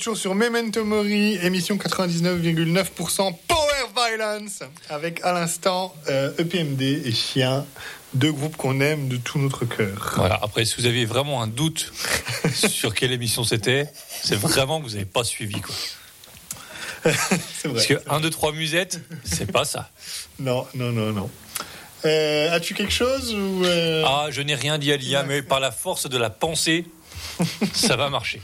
[0.00, 3.60] Toujours sur Memento Mori, émission 99,9% Power
[3.94, 7.66] Violence, avec à l'instant euh, EPMD et Chien,
[8.14, 10.14] deux groupes qu'on aime de tout notre cœur.
[10.16, 10.38] Voilà.
[10.40, 11.92] Après, si vous aviez vraiment un doute
[12.54, 13.92] sur quelle émission c'était,
[14.22, 15.60] c'est vraiment que vous n'avez pas suivi.
[15.60, 15.74] Quoi.
[17.12, 17.74] C'est vrai.
[17.74, 19.90] Parce que 1, 2, 3 musettes, c'est pas ça.
[20.38, 21.30] Non, non, non, non.
[22.06, 25.60] Euh, As-tu quelque chose ou euh, Ah, je n'ai rien dit à l'IA, mais par
[25.60, 26.86] la force de la pensée,
[27.74, 28.40] ça va marcher.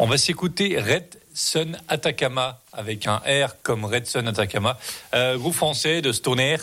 [0.00, 4.78] On va s'écouter Red Sun Atacama, avec un R comme Red Sun Atacama,
[5.14, 6.56] euh, groupe français de stoner,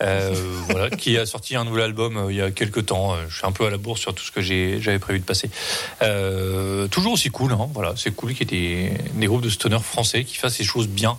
[0.00, 0.34] euh,
[0.70, 3.14] voilà, qui a sorti un nouvel album euh, il y a quelques temps.
[3.14, 5.24] Euh, Je suis un peu à la bourse sur tout ce que j'avais prévu de
[5.24, 5.50] passer.
[6.90, 9.80] Toujours aussi cool, hein, voilà, c'est cool qu'il y ait des, des groupes de stoner
[9.80, 11.18] français qui fassent ces choses bien.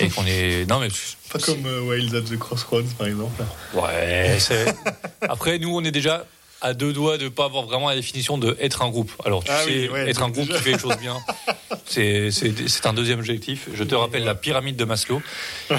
[0.00, 0.64] Et qu'on est.
[0.68, 0.88] Non, mais.
[1.32, 3.42] Pas comme Wild at the Crossroads, par exemple.
[3.74, 4.74] Ouais, c'est.
[5.20, 6.24] Après, nous, on est déjà
[6.66, 9.12] à deux doigts de pas avoir vraiment la définition de être un groupe.
[9.24, 10.58] Alors, tu Ah sais, oui, ouais, être un groupe déjà.
[10.58, 11.16] qui fait les choses bien,
[11.86, 13.68] c'est un deuxième objectif.
[13.74, 15.22] Je te rappelle la pyramide de Maslow.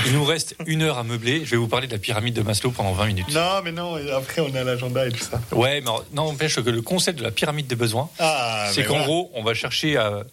[0.06, 1.42] Il nous reste une heure à meubler.
[1.46, 3.34] Je vais vous parler de la pyramide de Maslow pendant 20 minutes.
[3.34, 5.42] Non, mais non, après on a l'agenda et tout ça.
[5.52, 8.92] Ouais, mais non, n'empêche que le concept de la pyramide des besoins, Ah, c'est qu'en
[8.94, 9.06] voilà.
[9.06, 10.24] gros, on va chercher à,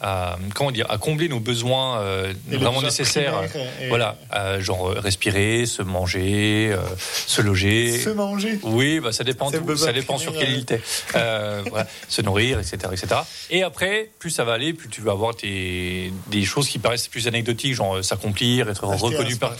[0.00, 3.42] à- comment dire, à combler nos besoins euh, vraiment besoins nécessaires.
[3.80, 6.78] et- Voilà, euh, genre euh, respirer, se manger, euh,
[7.26, 7.98] se loger.
[8.00, 8.58] Se manger.
[8.62, 10.80] Oui, bah ça dépend, besoin ça dépend sur quelle île t'es.
[11.12, 13.20] Voilà, se nourrir, etc., etc.
[13.50, 17.08] Et après, plus ça va aller, plus tu vas avoir tes, des choses qui paraissent
[17.08, 19.54] plus anecdotiques, genre s'accomplir, être Acheter reconnu par,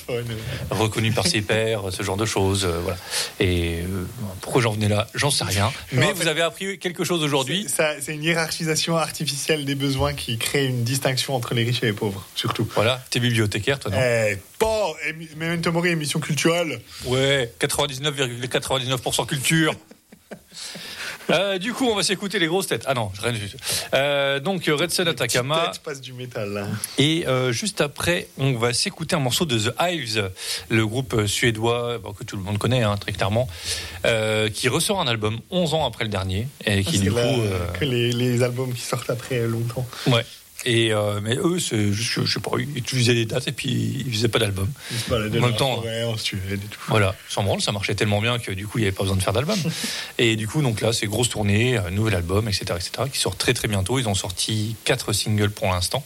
[0.70, 2.64] reconnu par ses pairs, ce genre de choses.
[2.64, 2.99] voilà.
[3.41, 3.80] Et
[4.41, 5.70] pourquoi j'en venais là, j'en sais rien.
[5.93, 7.66] Mais en fait, vous avez appris quelque chose aujourd'hui.
[8.01, 11.93] C'est une hiérarchisation artificielle des besoins qui crée une distinction entre les riches et les
[11.93, 12.68] pauvres, surtout.
[12.74, 13.99] Voilà, t'es bibliothécaire, toi, non?
[14.01, 14.39] Eh,
[15.09, 16.81] émi- Memento Mori, émission culturelle.
[17.05, 19.74] Ouais, 99,99% culture.
[21.31, 22.85] Euh, du coup, on va s'écouter les grosses têtes.
[22.87, 23.57] Ah non, rien du tout.
[23.95, 25.72] Euh, donc, Red Sun Atacama.
[25.85, 26.66] Passe du métal.
[26.99, 30.31] Et euh, juste après, on va s'écouter un morceau de The Hives,
[30.68, 33.49] le groupe euh, suédois bon, que tout le monde connaît hein, très clairement,
[34.05, 37.18] euh, qui ressort un album 11 ans après le dernier et qui C'est du coup,
[37.18, 39.87] euh, que les, les albums qui sortent après longtemps.
[40.09, 40.24] ouais.
[40.65, 44.13] Et euh, mais eux, que, je sais pas, ils utilisaient des dates et puis ils
[44.13, 44.69] faisaient pas d'album.
[45.11, 45.83] En même temps,
[46.71, 46.79] tout.
[46.89, 49.17] Voilà, sans branle, ça marchait tellement bien que du coup, il n'y avait pas besoin
[49.17, 49.59] de faire d'album.
[50.19, 53.37] et du coup, donc là, c'est grosse tournée, euh, nouvel album, etc., etc., qui sort
[53.37, 53.99] très très bientôt.
[53.99, 56.05] Ils ont sorti quatre singles pour l'instant,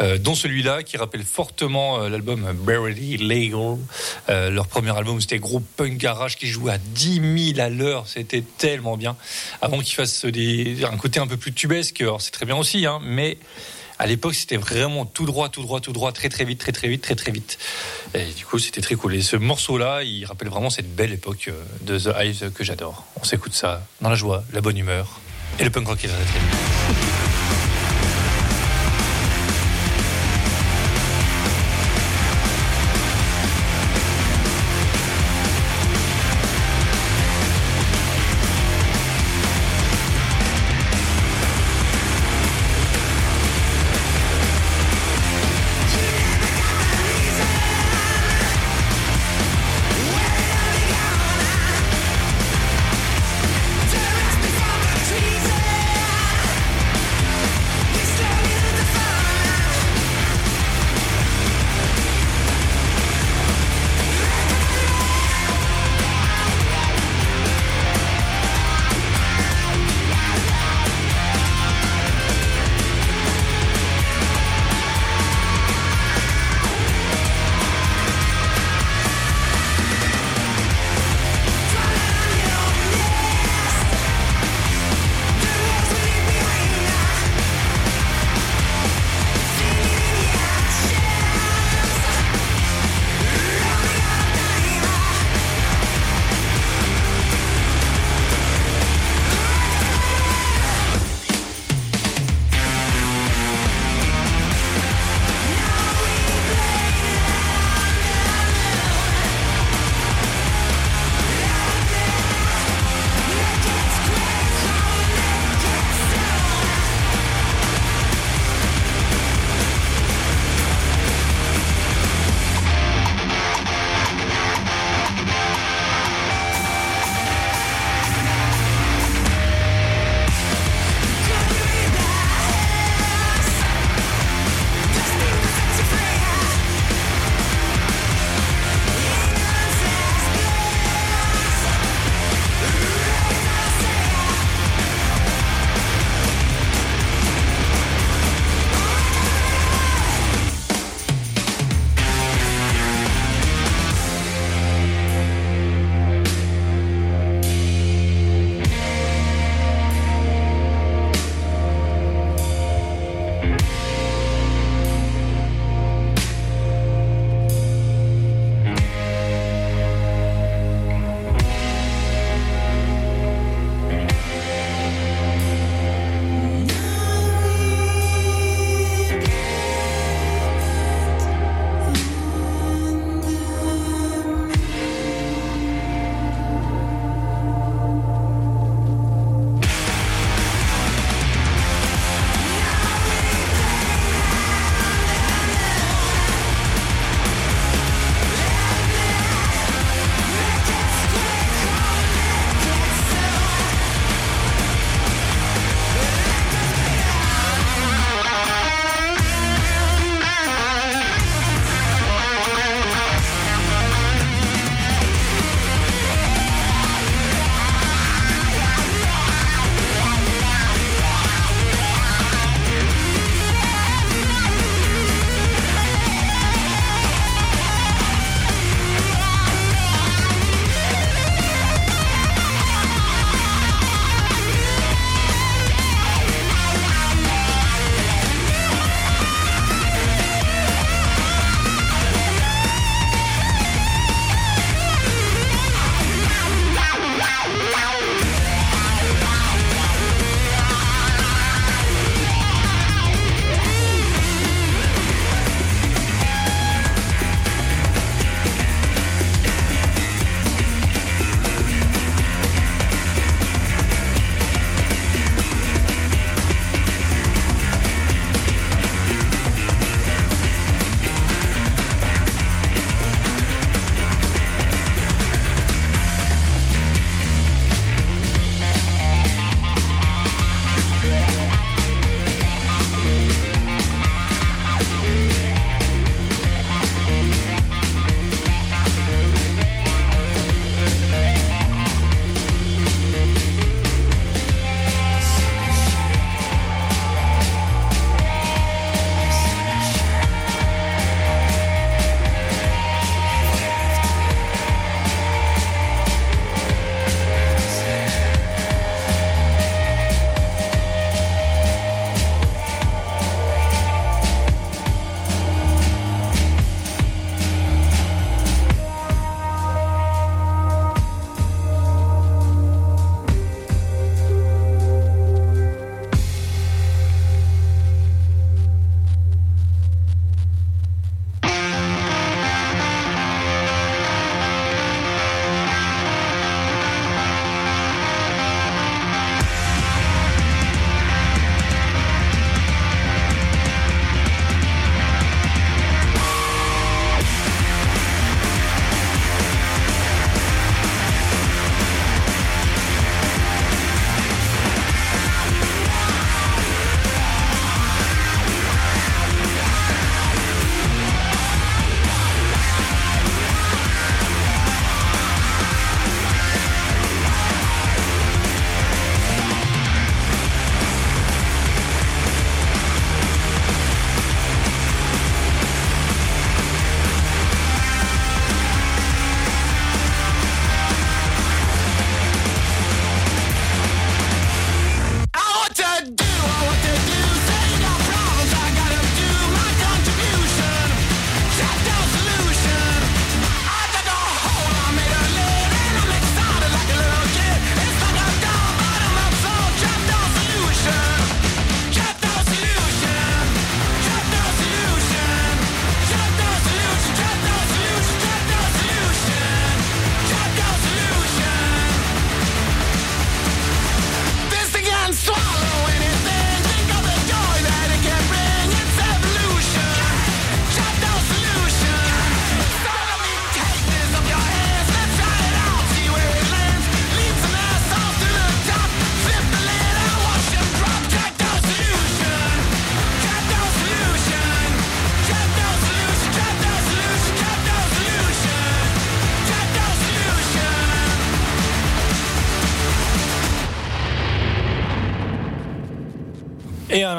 [0.00, 3.78] euh, dont celui-là qui rappelle fortement euh, l'album Barely Legal.
[4.28, 8.06] Euh, leur premier album, c'était gros punk garage qui jouait à 10 000 à l'heure.
[8.06, 9.16] C'était tellement bien.
[9.60, 12.86] Avant qu'ils fassent des, un côté un peu plus tubesque, alors c'est très bien aussi,
[12.86, 13.38] hein, mais
[14.00, 16.88] à l'époque, c'était vraiment tout droit, tout droit, tout droit, très très vite, très très
[16.88, 17.58] vite, très très vite.
[18.14, 19.14] Et du coup, c'était très cool.
[19.14, 23.04] Et ce morceau-là, il rappelle vraiment cette belle époque euh, de The Hives que j'adore.
[23.20, 25.20] On s'écoute ça dans la joie, la bonne humeur
[25.58, 27.29] et le punk rock est très très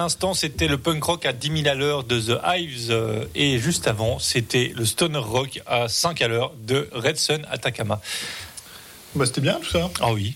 [0.01, 2.87] l'instant, c'était le punk rock à 10 000 à l'heure de The Hives.
[2.91, 7.45] euh, Et juste avant, c'était le stoner rock à 5 à l'heure de Red Sun
[7.49, 8.01] Atacama.
[9.15, 9.89] Bah, c'était bien tout ça.
[10.01, 10.35] Ah oui.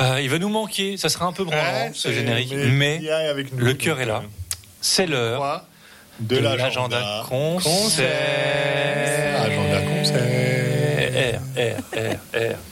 [0.00, 3.52] Euh, il va nous manquer, ça sera un peu branlant Ouais, ce générique, mais avec
[3.52, 4.22] nous, le cœur est là.
[4.24, 4.28] euh,
[4.80, 5.66] c'est l'heure trois,
[6.20, 8.08] de l'agenda concert.
[9.42, 10.22] Agenda concert.
[11.12, 12.56] R, R, R, R, R,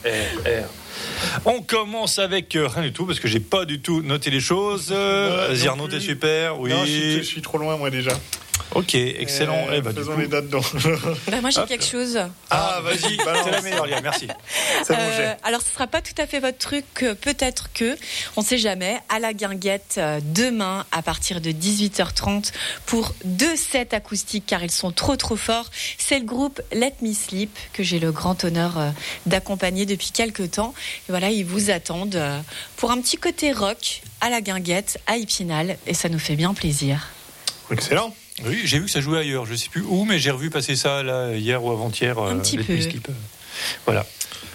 [1.43, 4.39] On commence avec euh, rien du tout parce que j'ai pas du tout noté les
[4.39, 4.89] choses.
[4.91, 6.59] Euh, Vas-y Arnaud, t'es super.
[6.59, 6.69] Oui.
[6.69, 8.11] Non, je suis, je suis trop loin moi déjà.
[8.73, 9.67] Ok, excellent.
[9.67, 10.63] Euh, Eh ben, du faisons coup- les dates donc.
[11.27, 12.17] Bah, moi j'ai quelque chose.
[12.49, 14.27] Ah, vas-y, c'est la meilleure, Lia, merci.
[14.85, 15.47] C'est bon, Euh, j'ai.
[15.47, 16.85] alors ce sera pas tout à fait votre truc,
[17.21, 17.97] peut-être que,
[18.37, 22.53] on sait jamais, à la guinguette euh, demain à partir de 18h30
[22.85, 25.69] pour deux sets acoustiques car ils sont trop trop forts.
[25.97, 28.89] C'est le groupe Let Me Sleep que j'ai le grand honneur euh,
[29.25, 30.73] d'accompagner depuis quelques temps.
[31.09, 32.21] Et voilà, ils vous attendent
[32.77, 36.53] pour un petit côté rock à la guinguette à Épinal et ça nous fait bien
[36.53, 37.09] plaisir.
[37.69, 38.13] Excellent.
[38.45, 39.45] Oui, j'ai vu que ça jouait ailleurs.
[39.45, 42.17] Je sais plus où, mais j'ai revu passer ça là hier ou avant-hier.
[42.19, 42.77] Un euh, petit peu.
[43.85, 44.05] Voilà.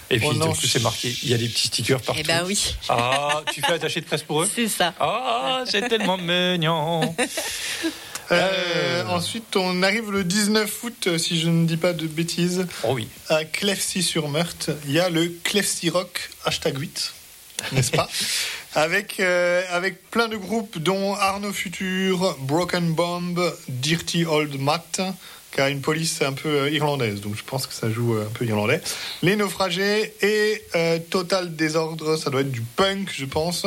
[0.08, 0.54] Et puis, Oh non.
[0.54, 1.12] c'est marqué.
[1.22, 2.20] Il y a des petits stickers partout.
[2.22, 4.94] Eh ben oui, Ah, tu fais attacher de presse pour eux c'est ça.
[5.00, 7.14] Ah, c'est tellement mignon.
[8.32, 9.04] Euh, Euh.
[9.06, 13.06] Ensuite, on arrive le 19 août, si je ne dis pas de bêtises, Oh oui.
[13.28, 14.70] à Clefsy-sur-Meurthe.
[14.86, 17.12] Il y a le Clefsy Rock hashtag 8,
[17.70, 18.08] n'est-ce pas?
[18.76, 25.00] avec, euh, avec plein de groupes, dont Arnaud Futur, Broken Bomb, Dirty Old Matt,
[25.50, 28.30] car une police un peu euh, irlandaise, donc je pense que ça joue euh, un
[28.30, 28.82] peu irlandais.
[29.22, 33.64] Les Naufragés et euh, Total Désordre, ça doit être du punk, je pense.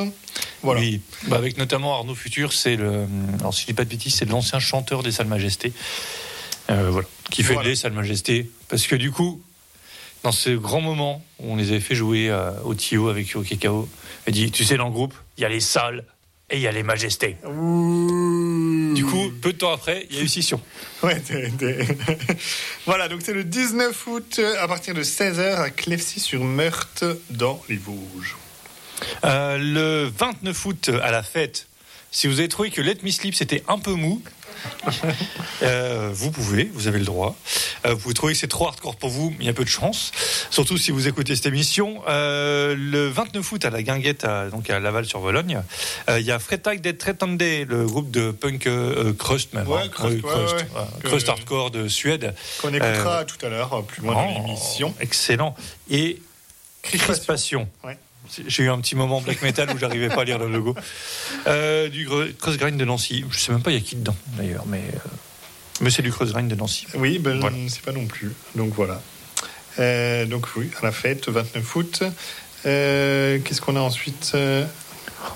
[0.61, 0.81] Voilà.
[0.81, 1.01] Oui.
[1.27, 3.07] Bah, avec notamment Arnaud Futur, c'est le.
[3.39, 5.73] Alors, si je dis pas de bêtises, c'est l'ancien chanteur des Salles Majestés.
[6.69, 7.07] Euh, voilà.
[7.31, 7.69] Qui fait Voilà.
[7.69, 8.47] les Salles Majestés.
[8.67, 9.41] Parce que du coup,
[10.23, 13.41] dans ce grand moment où on les avait fait jouer euh, au Tio avec Yo
[13.41, 13.89] Kekao,
[14.29, 16.05] il dit Tu sais, dans le groupe, il y a les salles
[16.49, 17.37] et il y a les majestés.
[17.45, 18.93] Ouh.
[18.95, 20.61] Du coup, peu de temps après, il y a eu scission.
[21.01, 21.21] Ouais,
[22.85, 27.77] voilà, donc c'est le 19 août euh, à partir de 16h à Clefsy-sur-Meurthe dans les
[27.77, 28.35] Vosges.
[29.23, 31.67] Euh, le 29 août, à la fête,
[32.11, 34.21] si vous avez trouvé que Let Me Sleep c'était un peu mou,
[35.63, 37.35] euh, vous pouvez, vous avez le droit.
[37.85, 39.63] Euh, vous pouvez trouver que c'est trop hardcore pour vous, mais il y a peu
[39.63, 40.11] de chance.
[40.49, 42.01] Surtout si vous écoutez cette émission.
[42.07, 45.61] Euh, le 29 août, à la Guinguette, à, donc à Laval-sur-Vologne,
[46.09, 48.67] euh, il y a Freitag des Tretande, le groupe de punk
[49.17, 49.67] crust même.
[49.67, 49.89] Ouais, hein.
[49.89, 50.31] crust, ouais,
[51.03, 51.29] crust, ouais.
[51.31, 52.33] hardcore de Suède.
[52.61, 54.93] Qu'on écoutera tout à l'heure, plus loin dans l'émission.
[54.99, 55.55] Excellent.
[55.89, 56.21] Et
[56.81, 57.67] Crispation.
[57.83, 57.97] Ouais.
[58.47, 60.75] J'ai eu un petit moment black metal où j'arrivais pas à lire le logo.
[61.47, 63.25] Euh, du gre- Cross Grind de Nancy.
[63.31, 64.99] Je sais même pas il y a qui dedans d'ailleurs, mais, euh,
[65.81, 66.85] mais c'est du Cross Grind de Nancy.
[66.95, 67.55] Oui, ben, Voilà.
[67.57, 68.31] je ne sais pas non plus.
[68.55, 69.01] Donc voilà.
[69.79, 72.03] Euh, donc oui, à la fête, 29 août.
[72.65, 74.65] Euh, Qu'est-ce qu'on a ensuite Euh,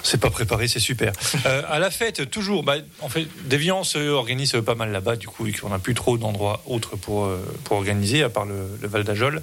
[0.02, 1.12] C'est pas préparé, c'est super.
[1.46, 5.28] Euh, à la fête, toujours, bah, en fait, Déviance euh, organise pas mal là-bas, du
[5.28, 7.30] coup, on n'a plus trop d'endroits autres pour,
[7.64, 9.42] pour organiser, à part le, le Val d'Ajol.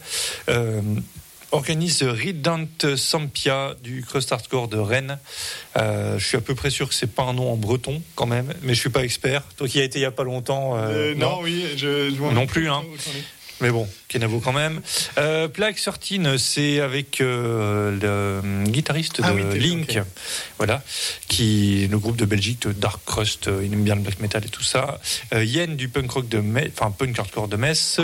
[0.48, 0.80] Euh,
[1.52, 2.66] organise Ridant
[2.96, 5.18] Sampia du Crust Hardcore de Rennes.
[5.76, 8.26] Euh, je suis à peu près sûr que c'est pas un nom en breton quand
[8.26, 9.42] même, mais je suis pas expert.
[9.56, 12.34] Toi qui as été il y a pas longtemps, euh, euh, non, oui, je, je
[12.34, 12.82] Non plus, hein.
[13.60, 14.80] Mais bon, Kenavo quand même.
[15.18, 19.98] Euh, Plague 13, c'est avec euh, le guitariste de Ah oui, t'es- Link,
[20.58, 20.82] voilà,
[21.28, 24.44] qui le groupe de Belgique de Dark Crust, euh, il aime bien le black metal
[24.44, 25.00] et tout ça.
[25.34, 28.00] Euh, Yen du punk rock de Metz, enfin punk hardcore de Metz,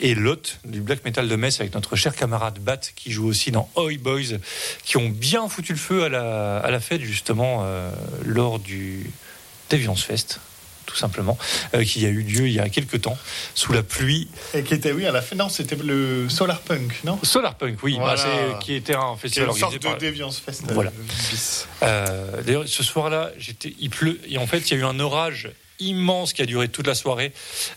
[0.00, 3.50] et Lot du black metal de Metz avec notre cher camarade Bat qui joue aussi
[3.50, 4.38] dans Oi Boys,
[4.84, 7.64] qui ont bien foutu le feu à la, à la fête justement
[8.24, 9.10] lors du
[9.70, 10.40] Deviance Fest.
[10.94, 11.36] Tout simplement,
[11.74, 13.18] euh, qui a eu lieu il y a quelques temps,
[13.56, 17.00] sous la pluie Et qui était, oui, à la fin, non, c'était le Solar Punk,
[17.02, 17.18] non?
[17.24, 18.22] Solar Punk, oui, Voilà.
[18.24, 19.98] bah, qui était un festival une sorte de par.
[19.98, 20.62] Deviance Fest.
[20.70, 20.92] Voilà.
[21.82, 21.86] euh.
[22.04, 25.00] Euh, D'ailleurs, ce soir-là, j'étais, il pleut et en fait, il y a eu un
[25.00, 25.48] orage
[25.80, 27.32] immense qui a duré toute la soirée,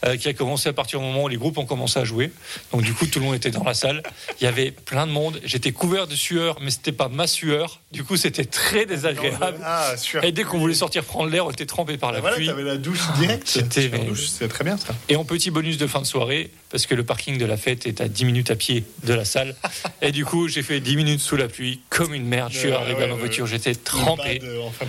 [0.05, 2.31] euh, qui a commencé à partir du moment où les groupes ont commencé à jouer.
[2.71, 4.03] Donc du coup, tout le monde était dans la salle.
[4.39, 5.39] Il y avait plein de monde.
[5.43, 7.81] J'étais couvert de sueur, mais c'était pas ma sueur.
[7.91, 9.59] Du coup, c'était très désagréable.
[9.63, 9.93] Ah.
[10.23, 12.47] Et dès qu'on voulait sortir prendre l'air, on était trempé par la voilà, pluie.
[12.47, 13.47] t'avais la douche directe.
[13.47, 13.89] C'était-
[14.47, 14.95] très bien ça.
[15.09, 17.85] Et en petit bonus de fin de soirée, parce que le parking de la fête
[17.85, 19.55] est à 10 minutes à pied de la salle.
[20.01, 22.51] Et du coup, j'ai fait 10 minutes sous la pluie, comme une merde.
[22.53, 24.41] Je suis Ouais, arrivé à ma voiture, j'étais trempé.
[24.61, 24.85] en fin.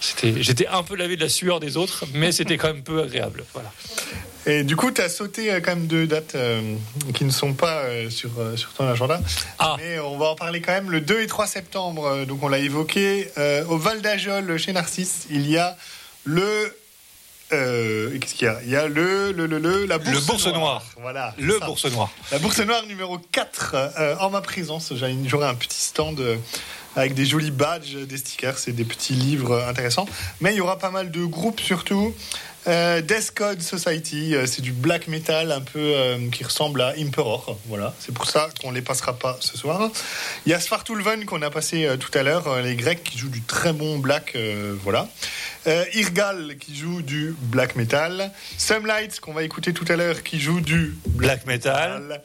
[0.00, 3.02] C'était, j'étais un peu lavé de la sueur des autres, mais c'était quand même peu
[3.02, 3.44] agréable.
[3.52, 3.70] Voilà.
[4.44, 6.60] Et du coup, tu as sauté euh, quand même deux dates euh,
[7.14, 9.20] qui ne sont pas euh, sur, euh, sur ton agenda.
[9.60, 9.76] Ah.
[9.78, 12.06] Mais on va en parler quand même le 2 et 3 septembre.
[12.06, 13.30] euh, donc on l'a évoqué.
[13.38, 15.76] euh, au Val d'Ajol, chez Narcisse, il y a
[16.24, 16.76] le.
[17.52, 18.58] Euh, Qu'est-ce qu'il y a?
[18.64, 20.82] Il y a le, le, le, le- la bourse, Bourse Noire.
[21.00, 21.34] Voilà.
[21.38, 21.66] Le ça.
[21.66, 22.10] bourse noir.
[22.30, 24.92] La bourse noire numéro 4 euh, en ma présence.
[25.26, 26.36] J'aurai un petit stand euh,
[26.96, 30.06] avec des jolis badges, des stickers et des petits livres intéressants.
[30.40, 32.14] Mais il y aura pas mal de groupes surtout.
[32.68, 36.94] Euh, Death Code Society, euh, c'est du black metal un peu euh, qui ressemble à
[36.98, 37.58] Emperor.
[37.66, 39.90] Voilà, c'est pour ça qu'on les passera pas ce soir.
[40.46, 43.30] Il y a Svartulven qu'on a passé euh, tout à l'heure, les Grecs qui jouent
[43.30, 44.36] du très bon black.
[44.82, 45.08] voilà.
[45.94, 48.32] Irgal qui joue du black metal.
[48.84, 52.20] Lights qu'on va écouter tout à l'heure qui joue du Black metal.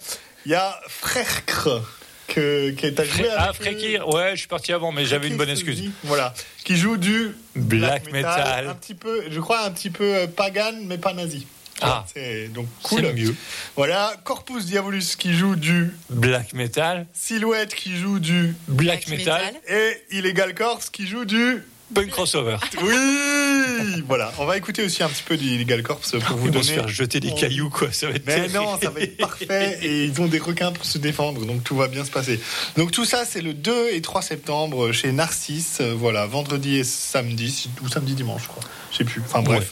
[0.45, 1.96] Il y a Frerkr
[2.27, 5.27] que, qui est à jouer Ah, euh, Frekir, ouais, je suis parti avant, mais j'avais
[5.27, 5.83] une bonne excuse.
[6.03, 6.33] Voilà,
[6.63, 8.67] qui joue du Black metal.
[8.67, 11.47] un petit peu, je crois un petit peu euh, pagan, mais pas nazi.
[11.79, 12.05] Ah.
[12.11, 13.13] c'est donc C'est cool.
[13.13, 13.35] mieux.
[13.75, 19.53] Voilà, Corpus Diabolus qui joue du Black metal, Silhouette qui joue du black, Black metal,
[19.53, 19.61] metal.
[19.77, 21.61] et Illegal Corpse qui joue du
[21.93, 22.57] punk crossover.
[22.81, 24.03] oui.
[24.07, 26.67] voilà, on va écouter aussi un petit peu d'Illegal Corpse pour vous Ils vont se
[26.69, 26.79] donner.
[26.81, 27.35] faire jeter des Oh.
[27.35, 27.91] cailloux, quoi.
[27.91, 28.53] Ça va être Mais terrible.
[28.55, 31.75] non, ça va être parfait et ils ont des requins pour se défendre, donc tout
[31.75, 32.39] va bien se passer.
[32.75, 36.83] Donc tout ça, c'est le 2 et 3 septembre chez Narcisse, euh, voilà, vendredi et
[36.83, 38.63] samedi, ou samedi dimanche, je crois.
[38.91, 39.21] Je sais plus.
[39.25, 39.71] Enfin bref.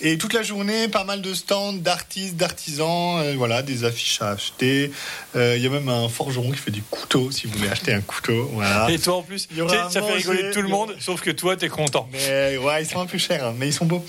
[0.00, 4.30] Et toute la journée, pas mal de stands d'artistes, d'artisans, euh, voilà, des affiches à
[4.30, 4.92] acheter.
[5.36, 7.92] Euh, Il y a même un forgeron qui fait des couteaux, si vous voulez acheter
[7.92, 8.48] un couteau.
[8.54, 8.88] Voilà.
[8.90, 9.48] Et toi en plus,
[9.90, 12.08] ça fait rigoler tout le monde, sauf que toi, t'es content.
[12.12, 14.04] Mais ouais, ils sont un peu chers, hein, mais ils sont beaux.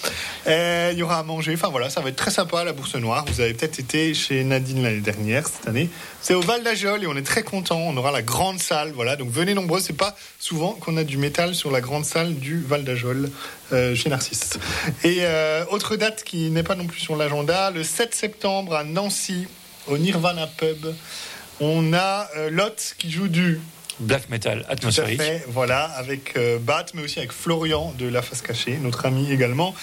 [0.47, 1.53] Euh, Il y aura à manger.
[1.53, 3.25] Enfin voilà, ça va être très sympa à la Bourse Noire.
[3.27, 5.89] Vous avez peut-être été chez Nadine l'année dernière, cette année.
[6.21, 7.79] C'est au Val d'Ajol et on est très content.
[7.79, 8.91] On aura la grande salle.
[8.93, 9.79] Voilà, donc venez nombreux.
[9.79, 13.29] C'est pas souvent qu'on a du métal sur la grande salle du Val d'Ajol
[13.71, 14.57] euh, chez Narcisse.
[15.03, 18.83] Et euh, autre date qui n'est pas non plus sur l'agenda, le 7 septembre à
[18.83, 19.47] Nancy,
[19.87, 20.93] au Nirvana Pub.
[21.59, 23.59] On a euh, Lot qui joue du
[23.99, 25.21] Black metal tout à atmosphérique.
[25.21, 29.31] fait, voilà, avec euh, Bat, mais aussi avec Florian de La Face Cachée, notre ami
[29.31, 29.73] également,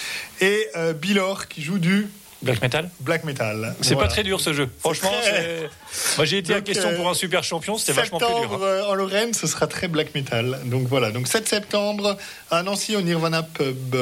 [0.41, 2.09] et euh, Bilor qui joue du
[2.43, 3.77] Black metal black metal.
[3.83, 4.09] C'est Voilà.
[4.09, 4.67] pas très dur ce jeu.
[4.79, 5.69] Franchement, très-
[6.17, 8.55] moi j'ai été à Donc, question euh, pour un super champion, c'était vachement plus dur.
[8.55, 8.59] hein.
[8.63, 10.59] euh, en Lorraine, ce sera très black metal.
[10.65, 12.17] Donc voilà, donc 7 septembre
[12.51, 13.95] à Nancy au Nirvana Pub.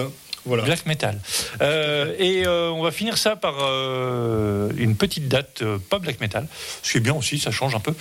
[0.44, 0.62] Voilà.
[0.62, 1.20] Black metal.
[1.60, 6.47] Euh, et euh, on va finir ça par euh, une petite date, pas black metal,
[6.82, 7.94] ce qui est bien aussi, ça change un peu,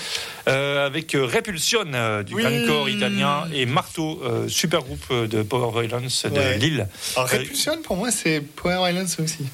[0.45, 1.83] avec Repulsion
[2.25, 2.43] du Oui.
[2.43, 6.57] grindcore italien et Marteau, super groupe de Power Violence de Ouais.
[6.57, 6.87] Lille.
[7.15, 9.45] Alors Repulsion, pour moi, c'est Power Islands aussi.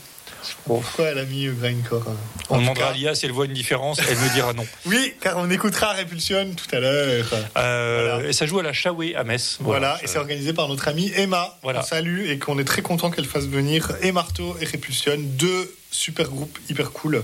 [0.65, 2.15] Pourquoi elle a mis Grindcore hein
[2.49, 4.65] on demandera cas- à Lia si elle voit une différence, elle me dira non.
[4.85, 7.25] Oui, car on écoutera Repulsion tout à l'heure.
[7.57, 8.29] Euh, Voilà.
[8.29, 9.57] Et ça joue à la Chawé à Metz.
[9.61, 11.57] Voilà, et c'est organisé par notre amie Emma.
[11.63, 11.79] Voilà.
[11.79, 15.73] On salue et qu'on est très content qu'elle fasse venir et Marteau et Repulsion, deux
[15.91, 17.23] super groupes hyper cool.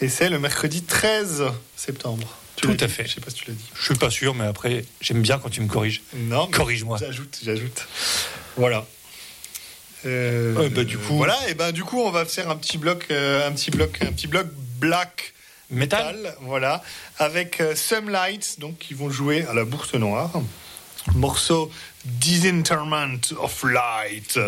[0.00, 1.44] Et c'est le mercredi 13
[1.76, 2.36] septembre.
[2.56, 3.06] Tu Tout à dit fait.
[3.06, 3.64] Je sais pas si tu l'as dit.
[3.74, 6.02] Je suis pas sûr, mais après, j'aime bien quand tu me corriges.
[6.14, 6.96] Non, Corrige-moi.
[6.98, 7.86] J'ajoute, j'ajoute.
[8.56, 8.86] Voilà.
[10.06, 13.06] Euh, bah, du coup- Voilà, et ben du coup, on va faire un petit bloc,
[13.10, 14.46] euh, un petit bloc, un petit bloc
[14.80, 15.32] black
[15.68, 16.80] Metal metal, voilà,
[17.18, 20.30] avec euh, Some Lights, donc qui vont jouer à la Bourse Noire.
[21.14, 21.70] Morceau
[22.04, 24.38] Disinterment of Light,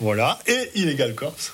[0.00, 1.52] voilà, et Illegal Corpse.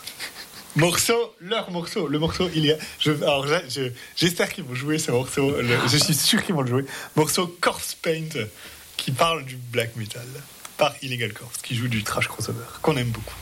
[0.76, 2.76] Morceau, leur morceau, le morceau, il y a.
[3.00, 5.60] Je, alors, je- je- j'espère qu'ils vont jouer ce morceau.
[5.60, 6.84] le- je suis sûr qu'ils vont le jouer.
[7.16, 8.28] Morceau Corpse Paint,
[8.96, 10.26] qui parle du black metal,
[10.80, 13.34] par Illegal Corpse, qui joue du trash crossover, qu'on aime beaucoup.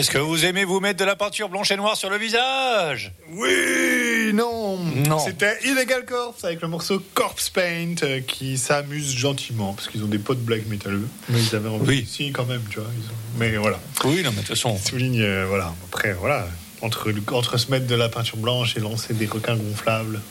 [0.00, 3.12] Est-ce que vous aimez vous mettre de la peinture blanche et noire sur le visage?
[3.32, 4.78] Oui, non.
[4.78, 5.18] Non.
[5.18, 10.06] C'était Illegal Corpse avec le morceau Corpse Paint euh, qui s'amuse gentiment parce qu'ils ont
[10.08, 11.06] des potes black métalleux.
[11.28, 11.86] Mais ils avaient envie.
[11.86, 12.08] Oui.
[12.10, 12.88] Si, quand même, tu vois.
[12.96, 13.78] ils ont- Mais voilà.
[14.04, 14.74] Oui, non, mais de toute façon.
[14.82, 15.74] Ils soulignent, euh, voilà.
[15.90, 16.48] Après, voilà.
[16.80, 20.22] Entre, entre se mettre de la peinture blanche et lancer des requins gonflables.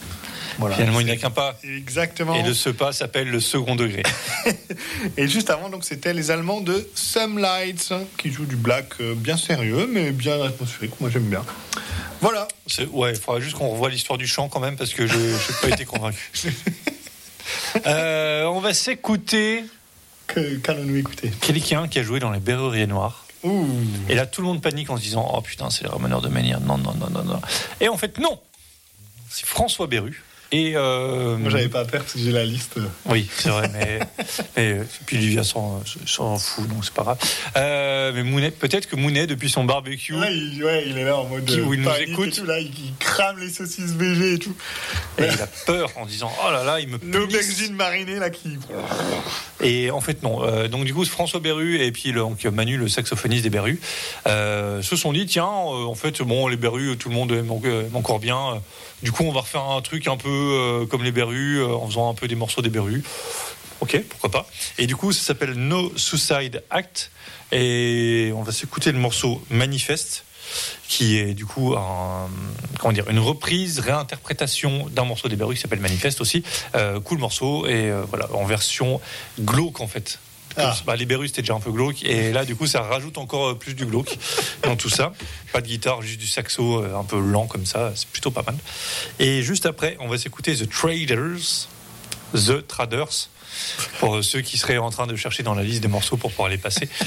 [0.59, 0.75] Voilà.
[0.75, 1.57] Finalement, il n'y a qu'un pas.
[1.63, 2.35] Exactement.
[2.35, 4.03] Et le ce pas s'appelle le second degré.
[5.17, 8.89] Et juste avant, donc, c'était les Allemands de Some Lights hein, qui jouent du black
[8.99, 10.99] euh, bien sérieux, mais bien atmosphérique.
[10.99, 11.43] Moi, j'aime bien.
[12.21, 12.47] Voilà.
[12.91, 15.59] Ouais, il faudra juste qu'on revoie l'histoire du chant quand même parce que je n'ai
[15.61, 16.31] pas été convaincu.
[17.87, 19.63] Euh, on va s'écouter
[20.27, 21.31] Qu'allons-nous écouter?
[21.41, 23.25] Quelqu'un qui a joué dans les Berruriers Noirs.
[23.43, 23.65] Ouh.
[24.07, 26.29] Et là, tout le monde panique en se disant Oh putain, c'est les Ramoneurs de
[26.29, 26.59] Menhir.
[26.59, 27.41] Non, non, non, non, non.
[27.79, 28.39] Et en fait, non
[29.29, 30.21] C'est François Berru.
[30.51, 30.73] Et.
[30.75, 32.75] euh, Moi, j'avais pas peur parce que j'ai la liste.
[33.05, 33.99] Oui, c'est vrai, mais,
[34.57, 37.17] mais euh, puis Livia s'en s'en fout, donc c'est pas grave.
[37.55, 41.25] Euh, mais Mounet, peut-être que Mounet, depuis son barbecue, il, ouais, il est là en
[41.25, 42.35] mode Qui- où il nous écoute.
[42.35, 44.55] tout, là, il, il crame les saucisses VG et tout.
[45.19, 46.97] et il a peur en disant Oh là là, il me.
[47.03, 48.57] L'aubergine marinée là qui.
[49.61, 50.43] Et en fait, non.
[50.43, 53.79] Euh, donc, du coup, François Berru et puis le- donc, Manu, le saxophoniste des Berru,
[54.25, 57.95] se sont dit tiens, en fait, bon, les Berru, tout le monde aime, en- aime
[57.95, 58.61] encore bien.
[59.01, 61.87] Du coup, on va refaire un truc un peu euh, comme les Berru, euh, en
[61.87, 63.03] faisant un peu des morceaux des Berru.
[63.81, 64.47] Ok, pourquoi pas.
[64.77, 67.11] Et du coup, ça s'appelle No Suicide Act.
[67.51, 70.25] Et on va s'écouter le morceau Manifeste,
[70.87, 71.75] qui est du coup
[72.79, 76.43] comment dire, une reprise, réinterprétation d'un morceau des Berru qui s'appelle Manifeste aussi.
[76.75, 79.01] Euh, cool morceau, et euh, voilà, en version
[79.39, 80.19] glauque en fait.
[80.59, 80.75] Ah.
[80.85, 83.49] bah, les Berru c'était déjà un peu glauque, et là du coup ça rajoute encore
[83.49, 84.17] euh, plus du glauque
[84.63, 85.13] dans tout ça.
[85.53, 88.43] Pas de guitare, juste du saxo euh, un peu lent comme ça, c'est plutôt pas
[88.43, 88.55] mal.
[89.19, 91.67] Et juste après, on va s'écouter The Traders,
[92.33, 93.29] The Traders,
[93.99, 96.49] pour ceux qui seraient en train de chercher dans la liste des morceaux pour pouvoir
[96.49, 96.87] les passer.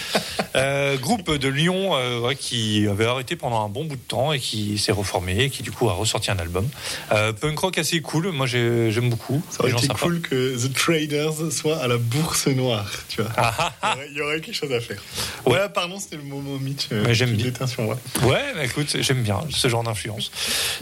[0.54, 4.34] Euh, groupe de Lyon euh, ouais, qui avait arrêté pendant un bon bout de temps
[4.34, 6.68] et qui s'est reformé et qui du coup a ressorti un album.
[7.10, 9.42] Euh, punk rock assez cool, moi j'ai- j'aime beaucoup.
[9.48, 13.30] Ça aurait été cool que The Traders soit à la bourse noire, tu vois.
[13.38, 15.00] Ah, ah, Il y aurait- Il y aurait quelque chose à faire.
[15.46, 15.52] Ouais.
[15.54, 16.88] Ouais, pardon, c'était le moment Mitch.
[16.90, 17.46] Mais j'aime bien.
[17.46, 17.98] l'éteins sur moi.
[18.24, 20.30] Ouais, écoute, j'aime bien ce genre d'influence.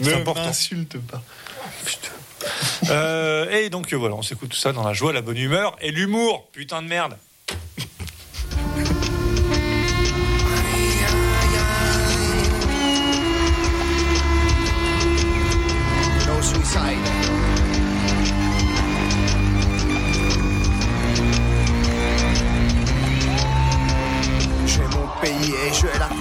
[0.01, 1.23] Ne m'insulte pas.
[2.89, 5.75] Euh, et donc euh, voilà, on s'écoute tout ça dans la joie, la bonne humeur
[5.81, 6.47] et l'humour.
[6.51, 7.17] Putain de merde.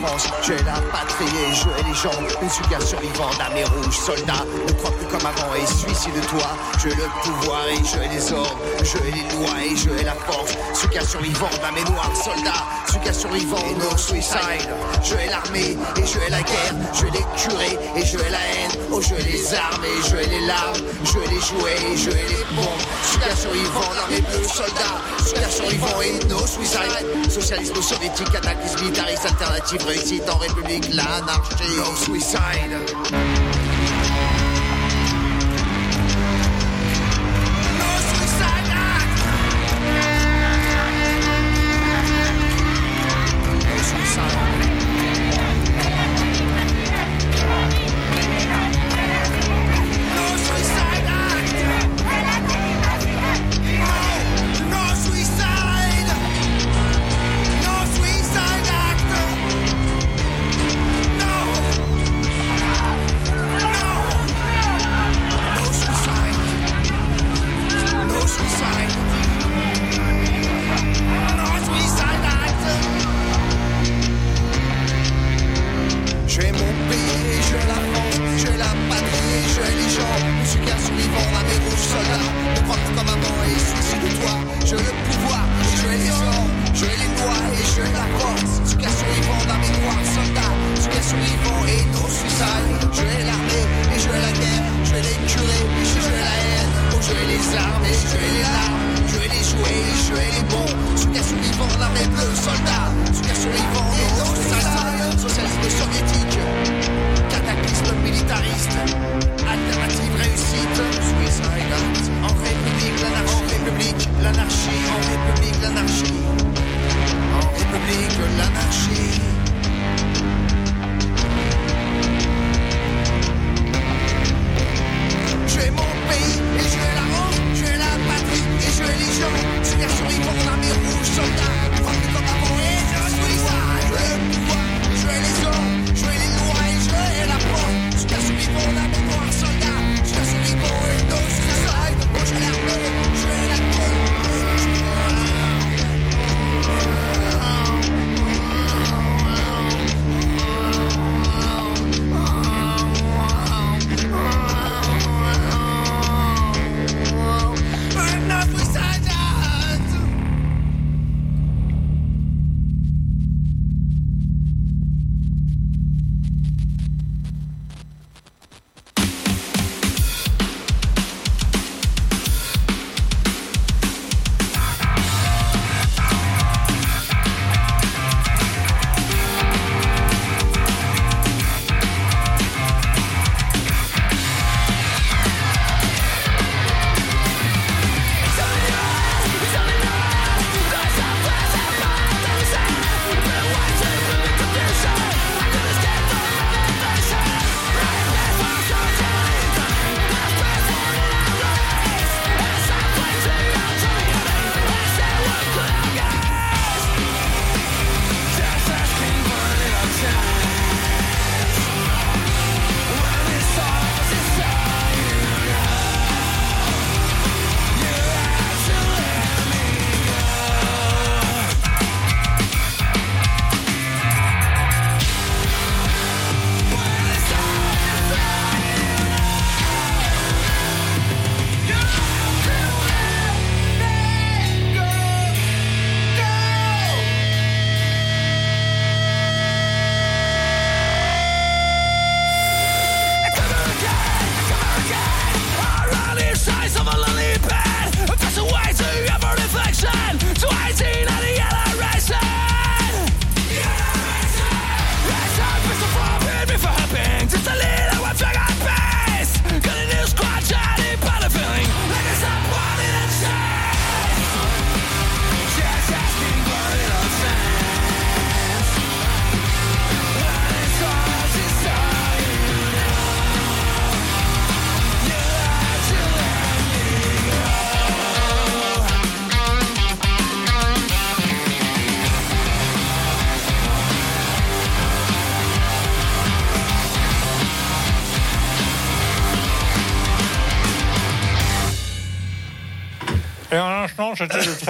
[0.00, 2.10] France, je la patrie et je hais les gens.
[2.42, 6.48] Une super survivant d'armée rouge, soldat, ne crois plus comme avant et suicide-toi.
[6.78, 10.56] Je le pouvoir et je les ordres, je les lois et je hais la force.
[10.74, 14.68] Super survivant d'armée noire, soldat, super survivant, no suicide.
[15.02, 18.30] Je hais l'armée et je hais la guerre, je hais les curés et je hais
[18.30, 18.80] la haine.
[18.92, 22.28] Oh, je hais les armes et je les larmes, je les jouets et je hais
[22.28, 22.84] les bombes.
[23.04, 27.30] Super survivant d'armée bleue, soldat, super survivant et no suicide.
[27.30, 31.76] Socialisme soviétique, anarchisme militariste, alternative, réussite en république, l'anarchie.
[31.76, 33.49] No suicide.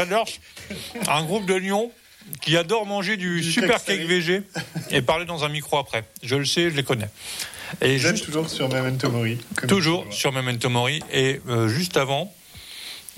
[0.05, 1.91] C'était un groupe de Lyon
[2.43, 4.43] qui adore manger du, Du super cake VG
[4.91, 6.05] et parler dans un micro après.
[6.23, 7.09] Je le sais, je les connais.
[7.81, 9.39] Et Vous êtes juste- toujours sur Memento Mori.
[9.69, 11.01] toujours sur Memento Mori.
[11.13, 12.33] Et euh, juste avant,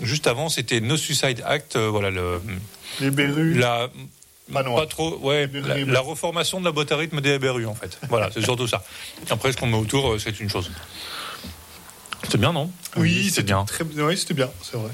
[0.00, 1.76] juste avant, c'était No Suicide Act.
[1.76, 2.40] euh, voilà le
[3.00, 3.54] Les berrues.
[3.54, 3.90] la
[4.52, 7.98] Pas trop ouais la, la reformation de la boîte à rythme des berrues en fait.
[8.08, 8.84] Voilà, c'est surtout ça.
[9.30, 10.70] Après, ce qu'on met autour, euh, c'est une chose.
[12.30, 12.70] C'est bien, non?
[12.96, 13.64] Oui, c'est bien.
[13.64, 13.84] Très...
[13.84, 14.90] Oui, c'était bien, c'est vrai.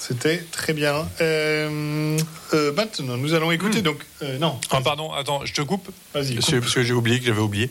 [0.00, 1.06] C'était très bien.
[1.20, 2.18] Euh,
[2.54, 3.98] euh, maintenant, nous allons écouter donc.
[4.22, 5.90] euh, non, Ah, pardon, attends, je te coupe.
[6.14, 6.36] vas-y.
[6.36, 7.68] Parce que, parce que j'ai oublié que j'avais oublié.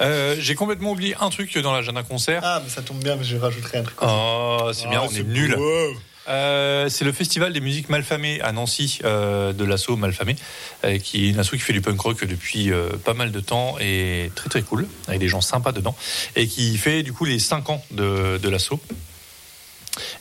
[0.00, 2.40] Euh, j'ai complètement oublié un truc dans l'agenda concert.
[2.44, 3.96] Ah, mais ça tombe bien, mais je rajouterai un truc.
[4.02, 5.94] Oh, c'est bien, Ah, on est beau.
[6.28, 10.34] Euh, c'est le festival des musiques malfamées à Nancy euh, de l'assaut Malfamé,
[10.84, 12.70] euh, qui est une asso qui fait du punk rock depuis
[13.04, 15.96] pas mal de temps et très très cool, avec des gens sympas dedans,
[16.36, 18.80] et qui fait du coup les 5 ans de, de l'assaut.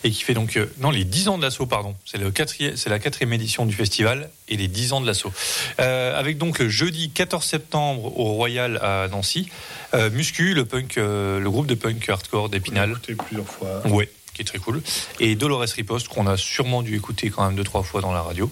[0.04, 1.95] Et qui fait donc, euh, non, les 10 ans de l'assaut, pardon.
[2.06, 5.32] C'est le quatrième, c'est la quatrième édition du festival et les 10 ans de l'assaut.
[5.80, 9.49] Euh, avec donc le jeudi 14 septembre au Royal à Nancy,
[9.94, 12.91] euh, Muscu, le punk, euh, le groupe de punk hardcore d'Épinal.
[12.91, 13.86] écouté plusieurs fois.
[13.88, 14.82] Ouais, qui est très cool.
[15.20, 18.22] Et Dolores Riposte, qu'on a sûrement dû écouter quand même deux, trois fois dans la
[18.22, 18.49] radio.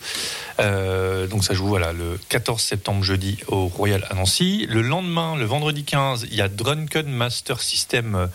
[1.30, 4.66] Donc ça joue voilà, le 14 septembre jeudi au Royal à Nancy.
[4.70, 8.30] Le lendemain, le vendredi 15, il y a Drunken Master System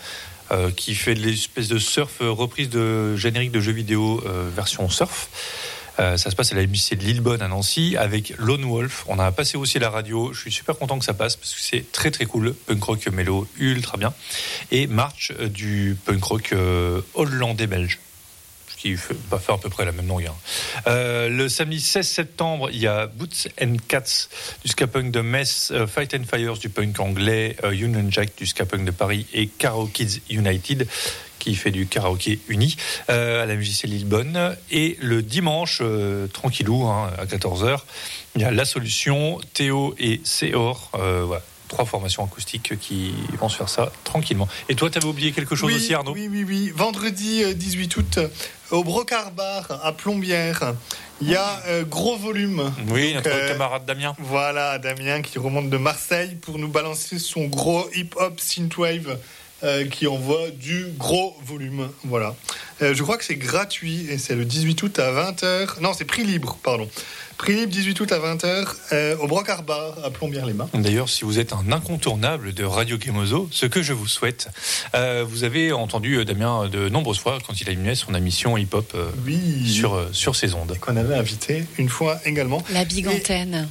[0.52, 4.48] euh, qui fait de l'espèce de surf, euh, reprise de générique de jeux vidéo euh,
[4.54, 5.28] version surf.
[5.98, 9.04] Ça se passe à la MJC de Lillebonne à Nancy avec Lone Wolf.
[9.06, 10.32] On a passé aussi la radio.
[10.32, 12.54] Je suis super content que ça passe parce que c'est très très cool.
[12.54, 14.14] Punk rock mélo ultra bien.
[14.70, 16.54] Et March du punk rock
[17.12, 17.98] hollandais belge.
[18.80, 20.34] Qui fait, va faire à peu près la même longueur.
[20.86, 24.28] Euh, le samedi 16 septembre, il y a Boots and Cats
[24.64, 28.30] du ska punk de Metz, euh, Fight and Fires du punk anglais, euh, Union Jack
[28.36, 30.86] du ska punk de Paris et Caro Kids United
[31.40, 32.76] qui fait du karaoké uni
[33.08, 34.56] euh, à la MJC Lillebonne.
[34.70, 37.80] Et le dimanche, euh, tranquillou, hein, à 14h,
[38.36, 40.90] il y a La Solution, Théo et Céor.
[40.94, 41.42] Euh, voilà.
[41.68, 44.48] Trois formations acoustiques qui vont se faire ça tranquillement.
[44.68, 46.12] Et toi, tu avais oublié quelque chose oui, aussi, Arnaud?
[46.14, 46.72] Oui, oui, oui.
[46.74, 48.28] Vendredi euh, 18 août, euh,
[48.70, 50.74] au Brocard Bar à Plombières,
[51.20, 52.72] il y a euh, gros volume.
[52.88, 54.14] Oui, Donc, notre euh, camarade Damien.
[54.18, 59.18] Voilà, Damien qui remonte de Marseille pour nous balancer son gros hip-hop synthwave
[59.62, 61.90] euh, qui envoie du gros volume.
[62.04, 62.34] Voilà.
[62.80, 65.80] Euh, je crois que c'est gratuit et c'est le 18 août à 20h.
[65.82, 66.88] Non, c'est prix libre, pardon.
[67.40, 70.68] Prix libre 18 août à 20h euh, au Brocard Bar à Plombières-les-Mains.
[70.74, 74.48] D'ailleurs, si vous êtes un incontournable de Radio Gemozo, ce que je vous souhaite,
[74.94, 78.92] euh, vous avez entendu euh, Damien de nombreuses fois quand il animait son émission hip-hop
[78.94, 79.66] euh, Oui.
[79.72, 80.76] sur, euh, sur ses ondes.
[80.82, 82.62] Qu'on avait invité une fois également.
[82.74, 83.68] La big Et- antenne.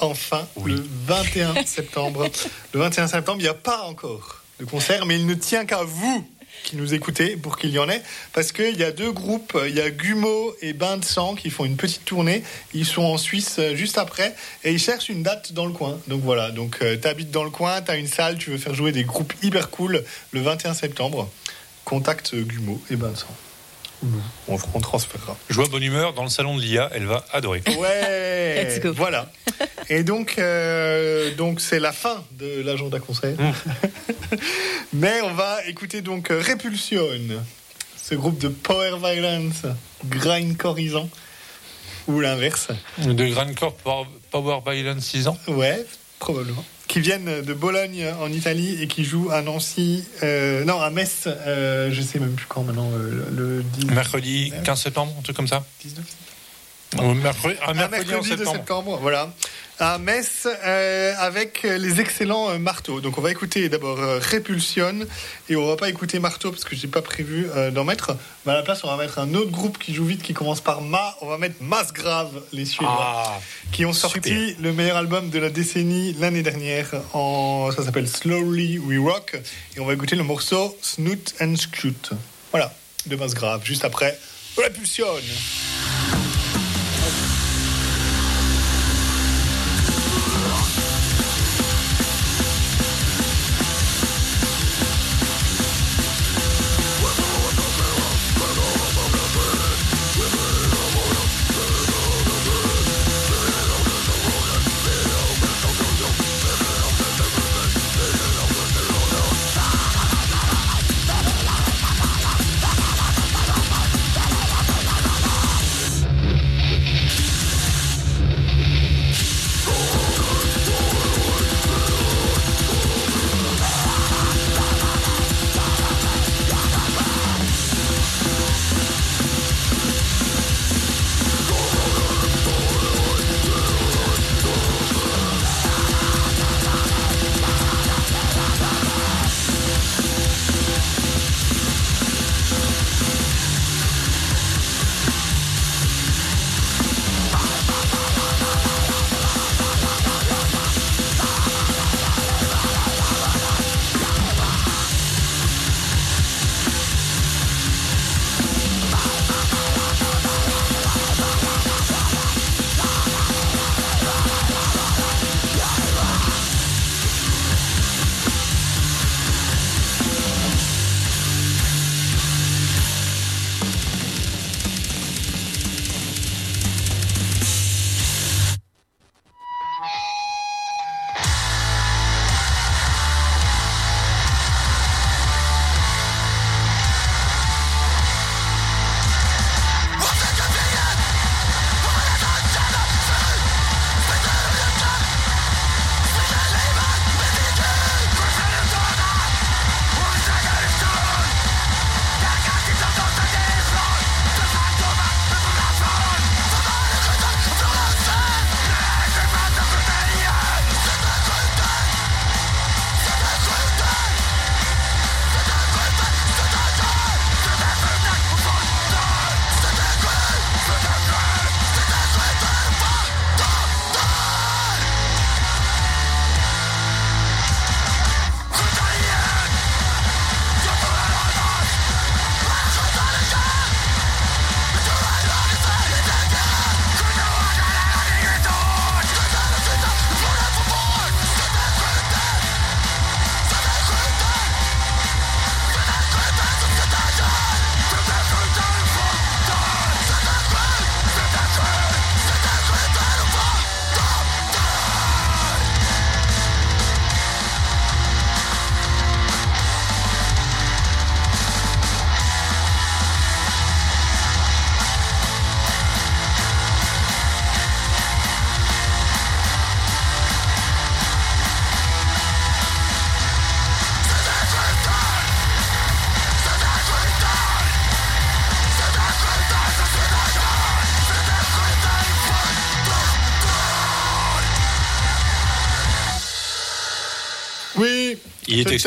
[0.00, 0.72] Enfin, Oui.
[0.72, 2.26] le 21 septembre.
[2.72, 5.84] Le 21 septembre, il n'y a pas encore de concert, mais il ne tient qu'à
[5.84, 6.28] vous
[6.64, 9.74] qui nous écoutez pour qu'il y en ait, parce qu'il y a deux groupes, il
[9.74, 12.42] y a Gumo et Bain de Sang qui font une petite tournée.
[12.72, 14.34] Ils sont en Suisse euh, juste après
[14.64, 16.00] et ils cherchent une date dans le coin.
[16.08, 18.90] Donc voilà, donc tu t'habites dans le coin, t'as une salle, tu veux faire jouer
[18.90, 21.30] des groupes hyper cool le 21 septembre.
[21.84, 23.28] Contacte Gumo et Bain de Sang.
[24.48, 25.36] On, on transférera.
[25.50, 27.62] Joie bonne humeur dans le salon de l'IA, elle va adorer.
[27.78, 28.64] Ouais.
[28.68, 28.92] Let's go.
[28.94, 29.30] Voilà.
[29.88, 33.36] Et donc, euh, donc c'est la fin de l'agenda concert.
[34.92, 37.06] Mais on va écouter donc euh, Repulsion,
[38.02, 39.62] ce groupe de power violence
[40.06, 41.08] grindcoreisant
[42.06, 42.68] ou l'inverse.
[42.98, 43.24] De
[43.82, 45.38] Power- Power Violence 6 ans?
[45.48, 45.84] Ouais,
[46.18, 46.64] probablement.
[46.88, 51.26] Qui viennent de Bologne en Italie et qui jouent à Nancy, euh, non à Metz,
[51.26, 55.22] euh, je sais même plus quand maintenant, euh, le, le 10 Mercredi 15 septembre, un
[55.22, 55.64] truc comme ça.
[55.82, 56.04] 19
[57.02, 58.98] Mercredi, un Un mercredi, en mercredi de septembre.
[59.00, 59.32] voilà.
[59.80, 63.00] À Metz, euh, avec les excellents euh, marteaux.
[63.00, 64.94] Donc on va écouter d'abord euh, Repulsion,
[65.48, 68.16] et on va pas écouter marteau parce que j'ai pas prévu euh, d'en mettre.
[68.46, 70.60] Mais à la place, on va mettre un autre groupe qui joue vite, qui commence
[70.60, 71.16] par Ma.
[71.22, 73.40] On va mettre Masgrave, les Suédois, Ah,
[73.72, 76.92] qui ont sorti le meilleur album de la décennie l'année dernière.
[77.12, 79.34] En, ça s'appelle Slowly We Rock,
[79.76, 82.10] et on va écouter le morceau Snoot and Scoot.
[82.52, 82.72] Voilà,
[83.06, 83.64] de Masgrave.
[83.64, 84.16] Juste après
[84.56, 85.06] Repulsion.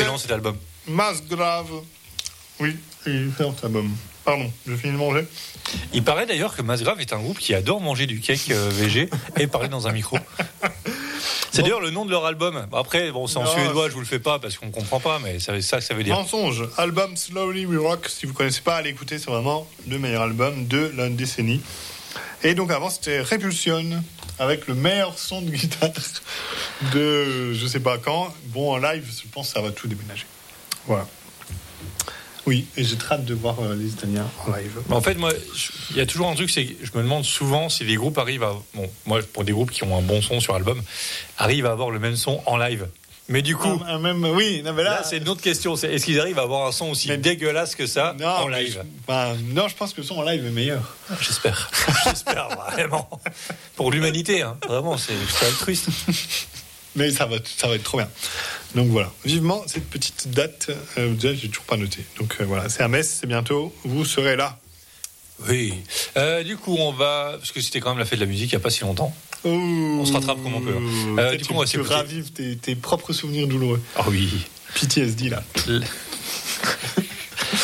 [0.00, 0.56] Excellent cet album.
[0.86, 1.70] Masse grave.
[2.60, 2.76] Oui,
[3.06, 3.90] excellent cet album.
[4.24, 5.24] Pardon, je finis de manger.
[5.92, 9.08] Il paraît d'ailleurs que Masgrave est un groupe qui adore manger du cake euh, VG
[9.38, 10.18] et parler dans un micro.
[11.50, 12.66] C'est d'ailleurs le nom de leur album.
[12.70, 15.00] Bon, Après, bon, c'est en Non, suédois, je vous le fais pas parce qu'on comprend
[15.00, 16.14] pas, mais c'est ça que ça veut dire.
[16.14, 18.08] Mensonge, album Slowly We Rock.
[18.08, 21.60] Si vous connaissez pas, allez écouter, c'est vraiment le meilleur album de la décennie.
[22.44, 24.04] Et donc avant, c'était Repulsion
[24.38, 25.90] avec le meilleur son de guitare
[26.94, 28.34] de je sais pas quand.
[28.46, 30.26] Bon, en live, je pense que ça va tout déménager.
[30.86, 31.06] Voilà.
[32.46, 34.80] Oui, et j'ai très hâte de voir euh, les Italiens en live.
[34.88, 35.32] Mais En fait, moi,
[35.90, 38.16] il y a toujours un truc, c'est que je me demande souvent si les groupes
[38.16, 38.54] arrivent à.
[38.74, 40.82] Bon, moi, pour des groupes qui ont un bon son sur album,
[41.36, 42.88] arrivent à avoir le même son en live.
[43.28, 45.74] Mais du coup, même, oui, non, mais là, là, c'est une autre question.
[45.74, 48.80] Est-ce qu'ils arrivent à avoir un son aussi dégueulasse que ça non, en live je,
[49.06, 50.96] ben, non, je pense que le son en live est meilleur.
[51.20, 51.70] J'espère.
[52.04, 53.08] J'espère, vraiment.
[53.76, 54.56] Pour l'humanité, hein.
[54.66, 55.88] vraiment, c'est c'est altruiste.
[56.96, 58.08] Mais ça va, ça va être trop bien.
[58.74, 60.70] Donc voilà, vivement cette petite date.
[60.96, 62.04] Euh, déjà, j'ai toujours pas noté.
[62.18, 63.74] Donc euh, voilà, c'est à Metz, c'est bientôt.
[63.84, 64.58] Vous serez là.
[65.46, 65.74] Oui.
[66.16, 67.34] Euh, du coup, on va.
[67.38, 68.80] Parce que c'était quand même la fête de la musique il n'y a pas si
[68.80, 69.14] longtemps.
[69.44, 70.74] On se rattrape comme on peut.
[71.18, 71.94] Euh, du coup, on va tu s'écouter.
[71.94, 73.80] ravives tes, tes propres souvenirs douloureux.
[73.96, 74.28] Ah oui.
[74.74, 75.42] PTSD là.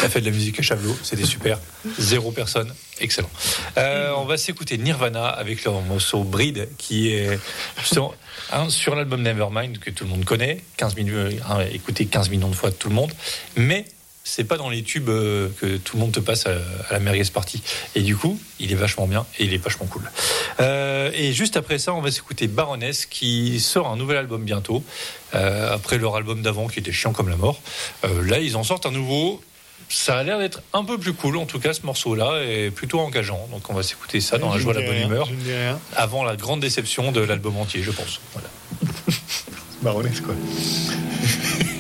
[0.02, 1.58] La fête de la musique à Chavelot, c'était super.
[1.98, 3.30] Zéro personne, excellent.
[3.76, 7.38] Euh, on va s'écouter Nirvana avec leur morceau Breed, qui est
[7.84, 8.14] sur,
[8.52, 12.48] hein, sur l'album Nevermind, que tout le monde connaît, 15 millions, hein, écouté 15 millions
[12.48, 13.12] de fois de tout le monde,
[13.56, 13.84] mais
[14.24, 16.54] c'est pas dans les tubes euh, que tout le monde te passe à,
[16.90, 17.62] la merguez party.
[17.94, 20.10] Et du coup, il est vachement bien et il est vachement cool.
[20.60, 24.82] Euh, et juste après ça, on va s'écouter Baroness qui sort un nouvel album bientôt,
[25.34, 27.60] euh, après leur album d'avant qui était chiant comme la mort.
[28.04, 29.42] Euh, là, ils en sortent un nouveau.
[29.90, 33.00] Ça a l'air d'être un peu plus cool, en tout cas, ce morceau-là est plutôt
[33.00, 33.46] engageant.
[33.52, 35.28] Donc, on va s'écouter ça dans la joie, la bonne rien, humeur,
[35.94, 38.20] avant la grande déception de l'album entier, je pense.
[38.32, 38.48] Voilà.
[39.82, 40.34] Baroness quoi.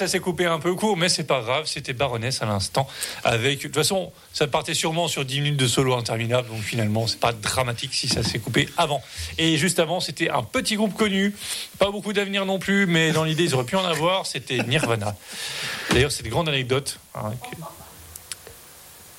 [0.00, 2.88] ça s'est coupé un peu court, mais c'est pas grave, c'était Baroness à l'instant.
[3.22, 7.06] Avec, de toute façon, ça partait sûrement sur 10 minutes de solo interminable, donc finalement,
[7.06, 9.02] c'est pas dramatique si ça s'est coupé avant.
[9.36, 11.34] Et juste avant, c'était un petit groupe connu,
[11.78, 15.14] pas beaucoup d'avenir non plus, mais dans l'idée, ils auraient pu en avoir, c'était Nirvana.
[15.90, 16.98] D'ailleurs, c'est une grande anecdote.
[17.14, 17.32] hein,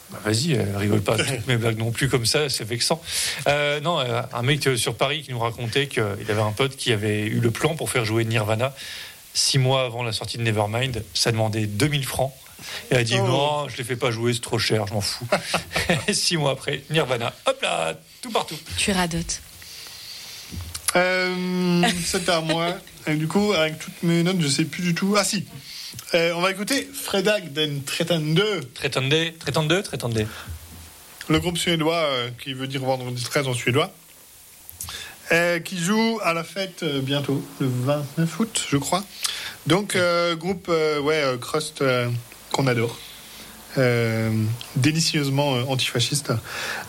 [0.10, 3.00] Bah, Vas-y, euh, rigole pas toutes mes blagues non plus comme ça, c'est vexant.
[3.48, 6.92] Euh, non, euh, un mec sur Paris qui nous racontait qu'il avait un pote qui
[6.92, 8.74] avait eu le plan pour faire jouer Nirvana
[9.34, 11.04] six mois avant la sortie de Nevermind.
[11.14, 12.34] Ça demandait 2000 francs.
[12.90, 13.28] Et elle a dit Oh.
[13.28, 15.28] non, je les fais pas jouer, c'est trop cher, je m'en fous.
[16.08, 18.58] Et six mois après, Nirvana, hop là, tout partout.
[18.78, 19.42] Tu radotes.
[20.96, 22.76] Euh, c'est à moi.
[23.08, 25.16] Et du coup, avec toutes mes notes, je sais plus du tout.
[25.18, 25.46] Ah si.
[26.14, 30.28] Euh, on va écouter Fredag den 32, Trétendé, Trétendé, Trétendé.
[31.30, 33.94] le groupe suédois euh, qui veut dire vendredi 13 en suédois,
[35.32, 39.04] euh, qui joue à la fête euh, bientôt, le 29 août, je crois.
[39.66, 41.84] Donc, euh, groupe ouais, crust
[42.52, 43.00] qu'on adore.
[44.76, 46.34] Délicieusement antifasciste.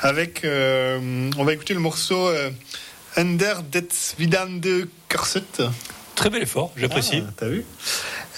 [0.00, 2.30] Avec, on va écouter le morceau
[3.16, 5.42] Under det Vidande Kurset.
[6.16, 7.22] Très bel effort, j'apprécie.
[7.24, 7.64] Ah, T'as vu?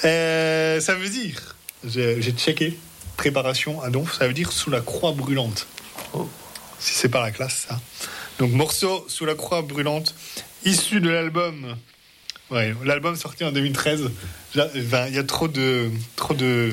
[0.03, 2.79] Ça veut dire, j'ai j'ai checké,
[3.17, 5.67] préparation à donf, ça veut dire sous la croix brûlante.
[6.13, 6.29] Oh.
[6.79, 7.81] Si c'est pas la classe, ça.
[8.39, 10.15] Donc morceau sous la croix brûlante,
[10.65, 11.77] issu de l'album.
[12.51, 14.11] Ouais, l'album sorti en 2013.
[14.55, 16.73] J'a- ben, Il y a trop de, trop de,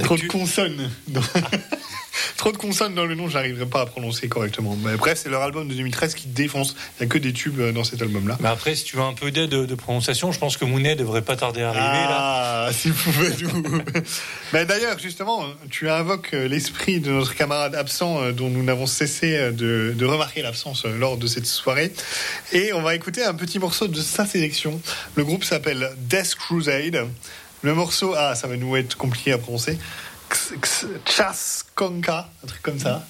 [0.00, 0.90] trop de consonnes.
[1.08, 1.20] dans-
[2.36, 4.76] trop de consonnes dans le nom, j'arriverai pas à prononcer correctement.
[4.84, 6.76] Mais bref, c'est leur album de 2013 qui défonce.
[6.98, 8.38] Il y a que des tubes euh, dans cet album-là.
[8.40, 10.96] Mais après, si tu veux un peu d'aide de, de prononciation, je pense que Mounet
[10.96, 12.66] devrait pas tarder à arriver là.
[12.66, 13.48] Ah, si vous pouvez tout.
[14.52, 18.86] Mais d'ailleurs, justement, tu invoques euh, l'esprit de notre camarade absent euh, dont nous n'avons
[18.86, 21.92] cessé euh, de, de remarquer l'absence euh, lors de cette soirée.
[22.52, 24.80] Et on va écouter un petit morceau de sa sélection.
[25.14, 27.06] Le groupe s'appelle Death Crusade.
[27.62, 29.78] Le morceau, ah, ça va nous être compliqué à prononcer.
[31.04, 33.06] Chaskonka, un truc comme ça.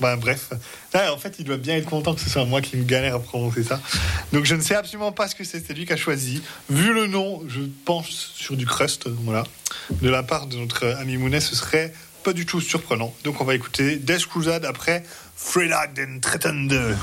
[0.00, 0.50] Bah, bref.
[0.94, 3.20] En fait, il doit bien être content que ce soit moi qui me galère à
[3.20, 3.80] prononcer ça.
[4.32, 5.62] Donc, je ne sais absolument pas ce que c'est.
[5.66, 6.42] C'est lui qui a choisi.
[6.70, 9.08] Vu le nom, je pense sur du crust.
[9.08, 9.44] Voilà.
[10.00, 11.92] De la part de notre ami Mounet, ce serait
[12.22, 13.12] pas du tout surprenant.
[13.24, 15.04] Donc, on va écouter Death Crusade après
[15.36, 16.96] Freelag den 32.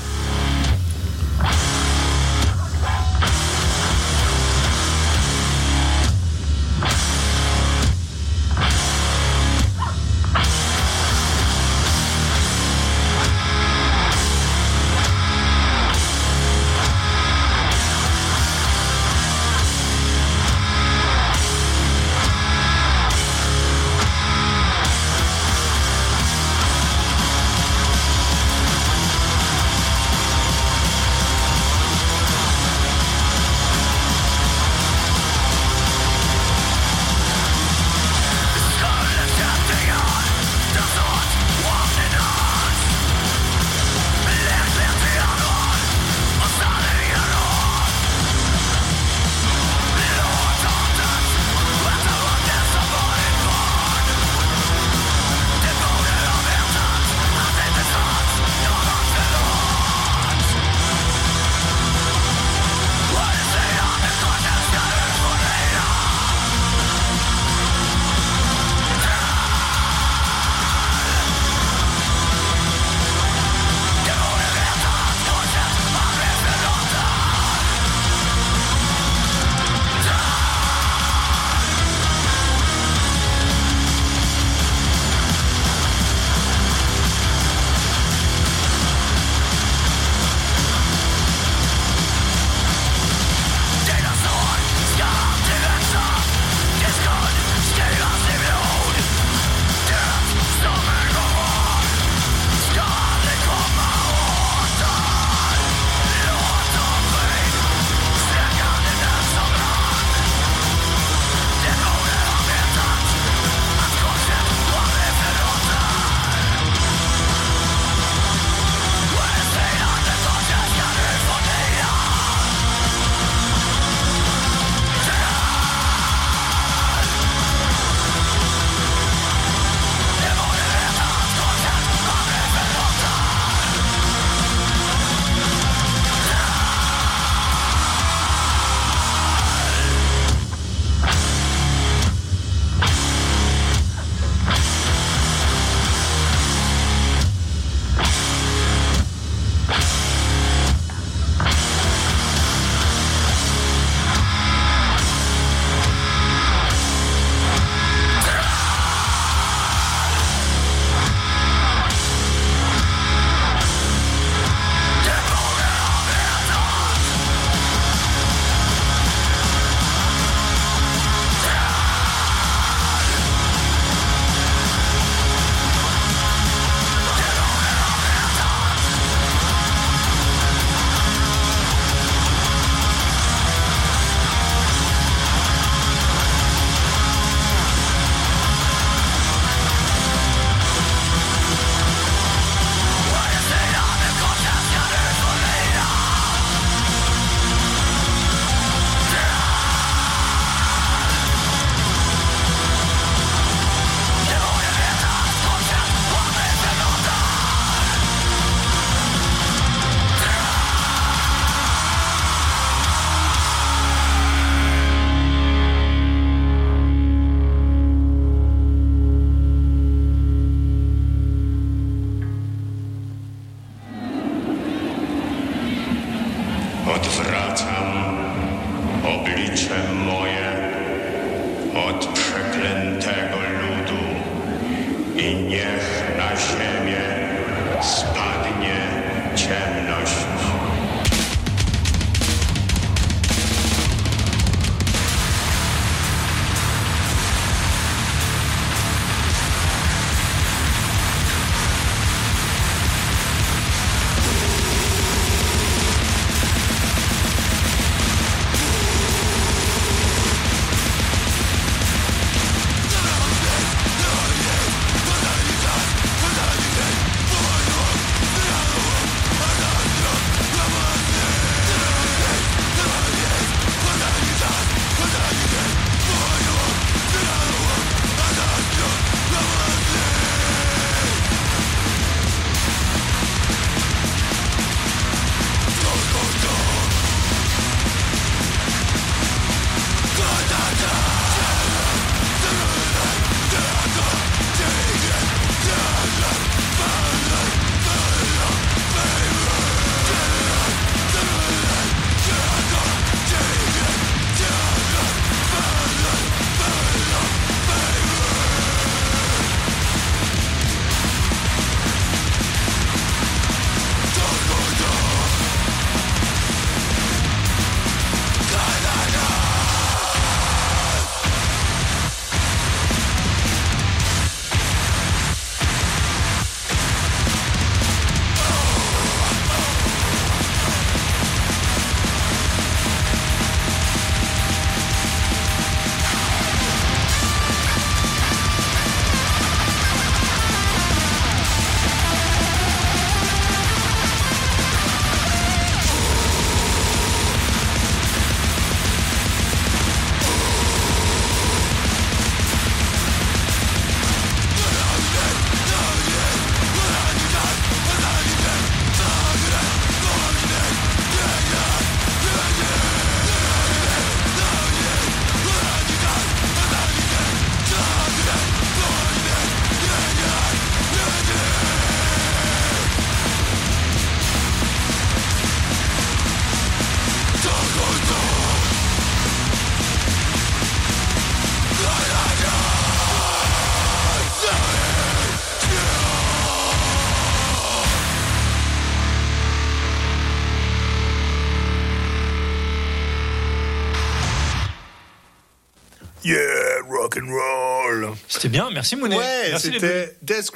[398.50, 399.16] Bien, merci Monet.
[399.16, 400.50] Ouais, c'était Death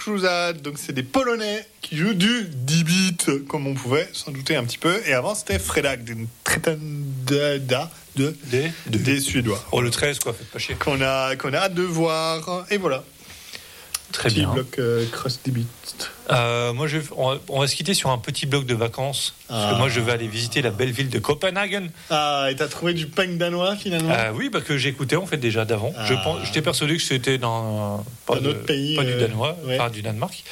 [0.62, 3.16] donc c'est des Polonais qui jouent du 10 bits,
[3.48, 5.00] comme on pouvait s'en douter un petit peu.
[5.06, 9.64] Et avant, c'était Fredag, d'une Tretanda de, Des, de- des Suédois.
[9.72, 10.74] Oh, le 13, quoi, faites pas chier.
[10.76, 12.66] Qu'on a, qu'on a hâte de voir.
[12.70, 13.02] Et voilà,
[14.12, 14.52] Très petit bien.
[14.52, 15.66] bloc euh, cross 10 bits.
[16.31, 19.35] Euh, moi, je, on, va, on va se quitter sur un petit bloc de vacances.
[19.48, 21.90] Parce que moi, je vais aller visiter la belle ville de Copenhague.
[22.09, 25.36] Ah, et t'as trouvé du punk danois finalement Euh, oui, parce que j'écoutais en fait
[25.36, 25.93] déjà d'avant.
[25.97, 26.06] Ah.
[26.06, 29.20] Je pense, j'étais persuadé que c'était dans pas Un de- autre pays, pas du euh,
[29.20, 29.78] danois, ouais.
[29.78, 30.43] enfin du Danemark.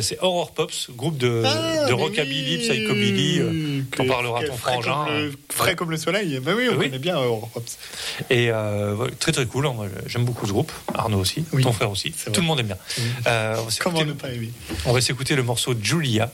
[0.00, 3.84] C'est Horror Pops, groupe de, Ah, de rockabilly, oui, psychobilly.
[3.96, 5.04] T'en parlera ton frais frangin.
[5.04, 6.40] Comme le, frais comme le soleil.
[6.40, 6.86] Bah oui, on Oui.
[6.86, 7.78] connaît bien Europe Pops.
[8.30, 8.50] Et
[9.18, 9.64] très très cool.
[9.74, 10.72] Moi, J'aime beaucoup ce groupe.
[10.94, 11.62] Arnaud aussi, Oui.
[11.62, 12.12] ton frère aussi.
[12.12, 12.78] Tout le monde aime bien.
[13.26, 14.50] On Comment ne pas aimer?
[14.86, 16.30] On va s'écouter le morceau Julia,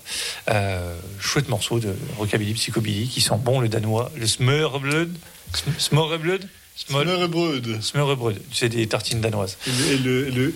[0.51, 5.11] euh, chouette morceau de rockabilly, psychobilly, qui sent bon le danois, le smørrebrød,
[5.55, 6.41] Sm- smørrebrød,
[6.77, 7.81] Smørrebrød.
[7.81, 9.57] smørrebrød, c'est des tartines danoises.
[9.91, 10.53] Et le, le.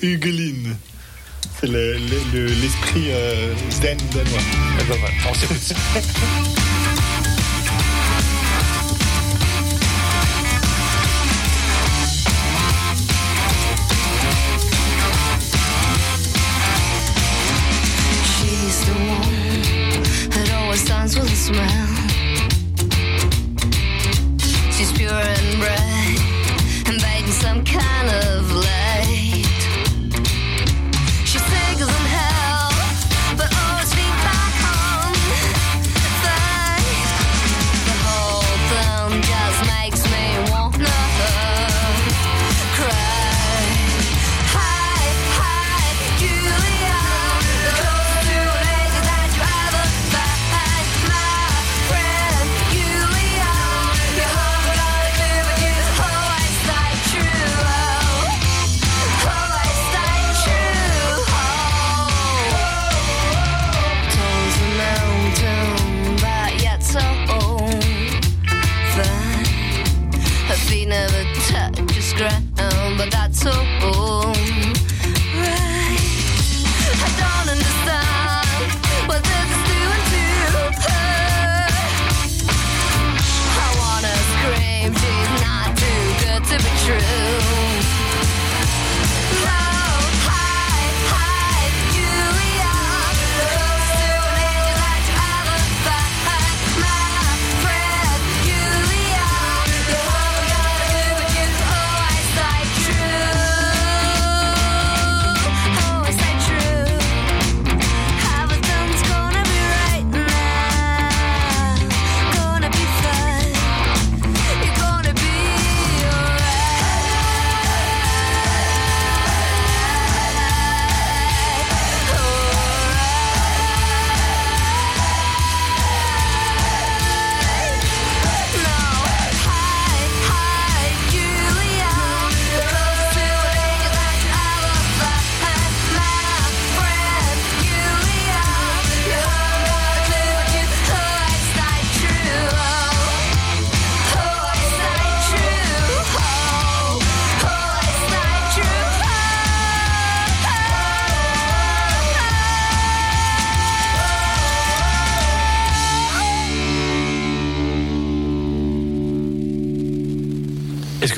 [1.61, 4.43] C'est le- le- le- l'esprit euh, zen danois.
[4.78, 5.74] Ben voilà, on s'écoute
[21.41, 22.10] swell.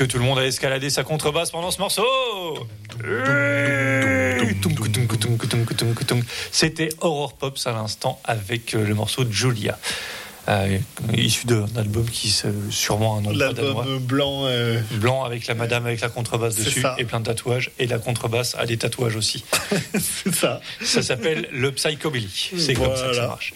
[0.07, 2.03] Tout le monde a escaladé sa contrebasse pendant ce morceau
[6.51, 9.77] C'était Horror Pops à l'instant avec euh, le morceau Julia.
[10.49, 10.77] Euh,
[11.15, 13.29] issu d'un album qui se- sûrement un nom.
[13.31, 14.45] L'album blanc.
[14.47, 16.95] euh, Blanc avec la madame avec la contrebasse dessus ça.
[16.97, 17.71] et plein de tatouages.
[17.79, 19.45] Et la contrebasse a des tatouages aussi.
[19.93, 20.59] c'est ça.
[20.83, 22.51] Ça s'appelle le psychobilly.
[22.57, 23.27] C'est comme ça que ça Voilà.
[23.27, 23.53] marche.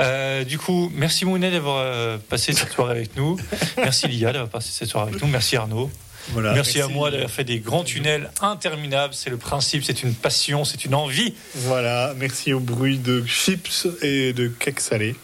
[0.00, 3.36] Euh, du coup, merci Mounet d'avoir passé cette soirée avec nous.
[3.76, 5.28] Merci Lia d'avoir passé cette soirée avec nous.
[5.28, 5.90] Merci Arnaud.
[6.32, 9.14] Voilà, merci, à moi d'avoir fait des grands tunnels interminables.
[9.14, 11.34] C'est le principe, c'est une passion, c'est une envie.
[11.54, 15.16] Voilà, merci au bruit de chips et de cake salé.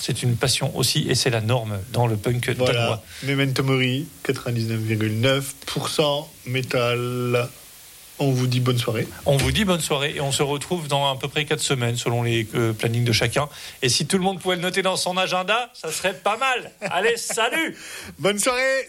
[0.00, 3.02] C'est une passion aussi et c'est la norme dans le punk Voilà, danois.
[3.24, 7.48] Memento Mori, 99,9% métal.
[8.20, 9.06] On vous dit bonne soirée.
[9.26, 11.96] On vous dit bonne soirée et on se retrouve dans à peu près 4 semaines
[11.96, 13.48] selon les euh, plannings de chacun.
[13.82, 16.72] Et si tout le monde pouvait le noter dans son agenda, ça serait pas mal.
[16.80, 17.76] Allez, salut
[18.18, 18.88] Bonne soirée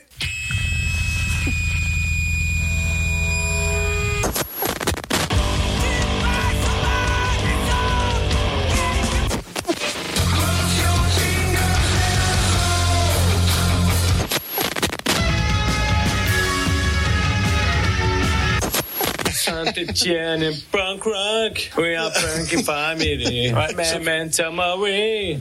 [19.65, 21.72] Saint-Etienne et punk rock.
[21.77, 23.52] We are punky family.
[23.76, 25.40] Memento Mori.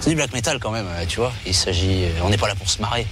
[0.00, 1.32] C'est du black metal quand même, euh, tu vois.
[1.44, 2.06] Il s'agit.
[2.22, 3.06] On n'est pas là pour se marrer.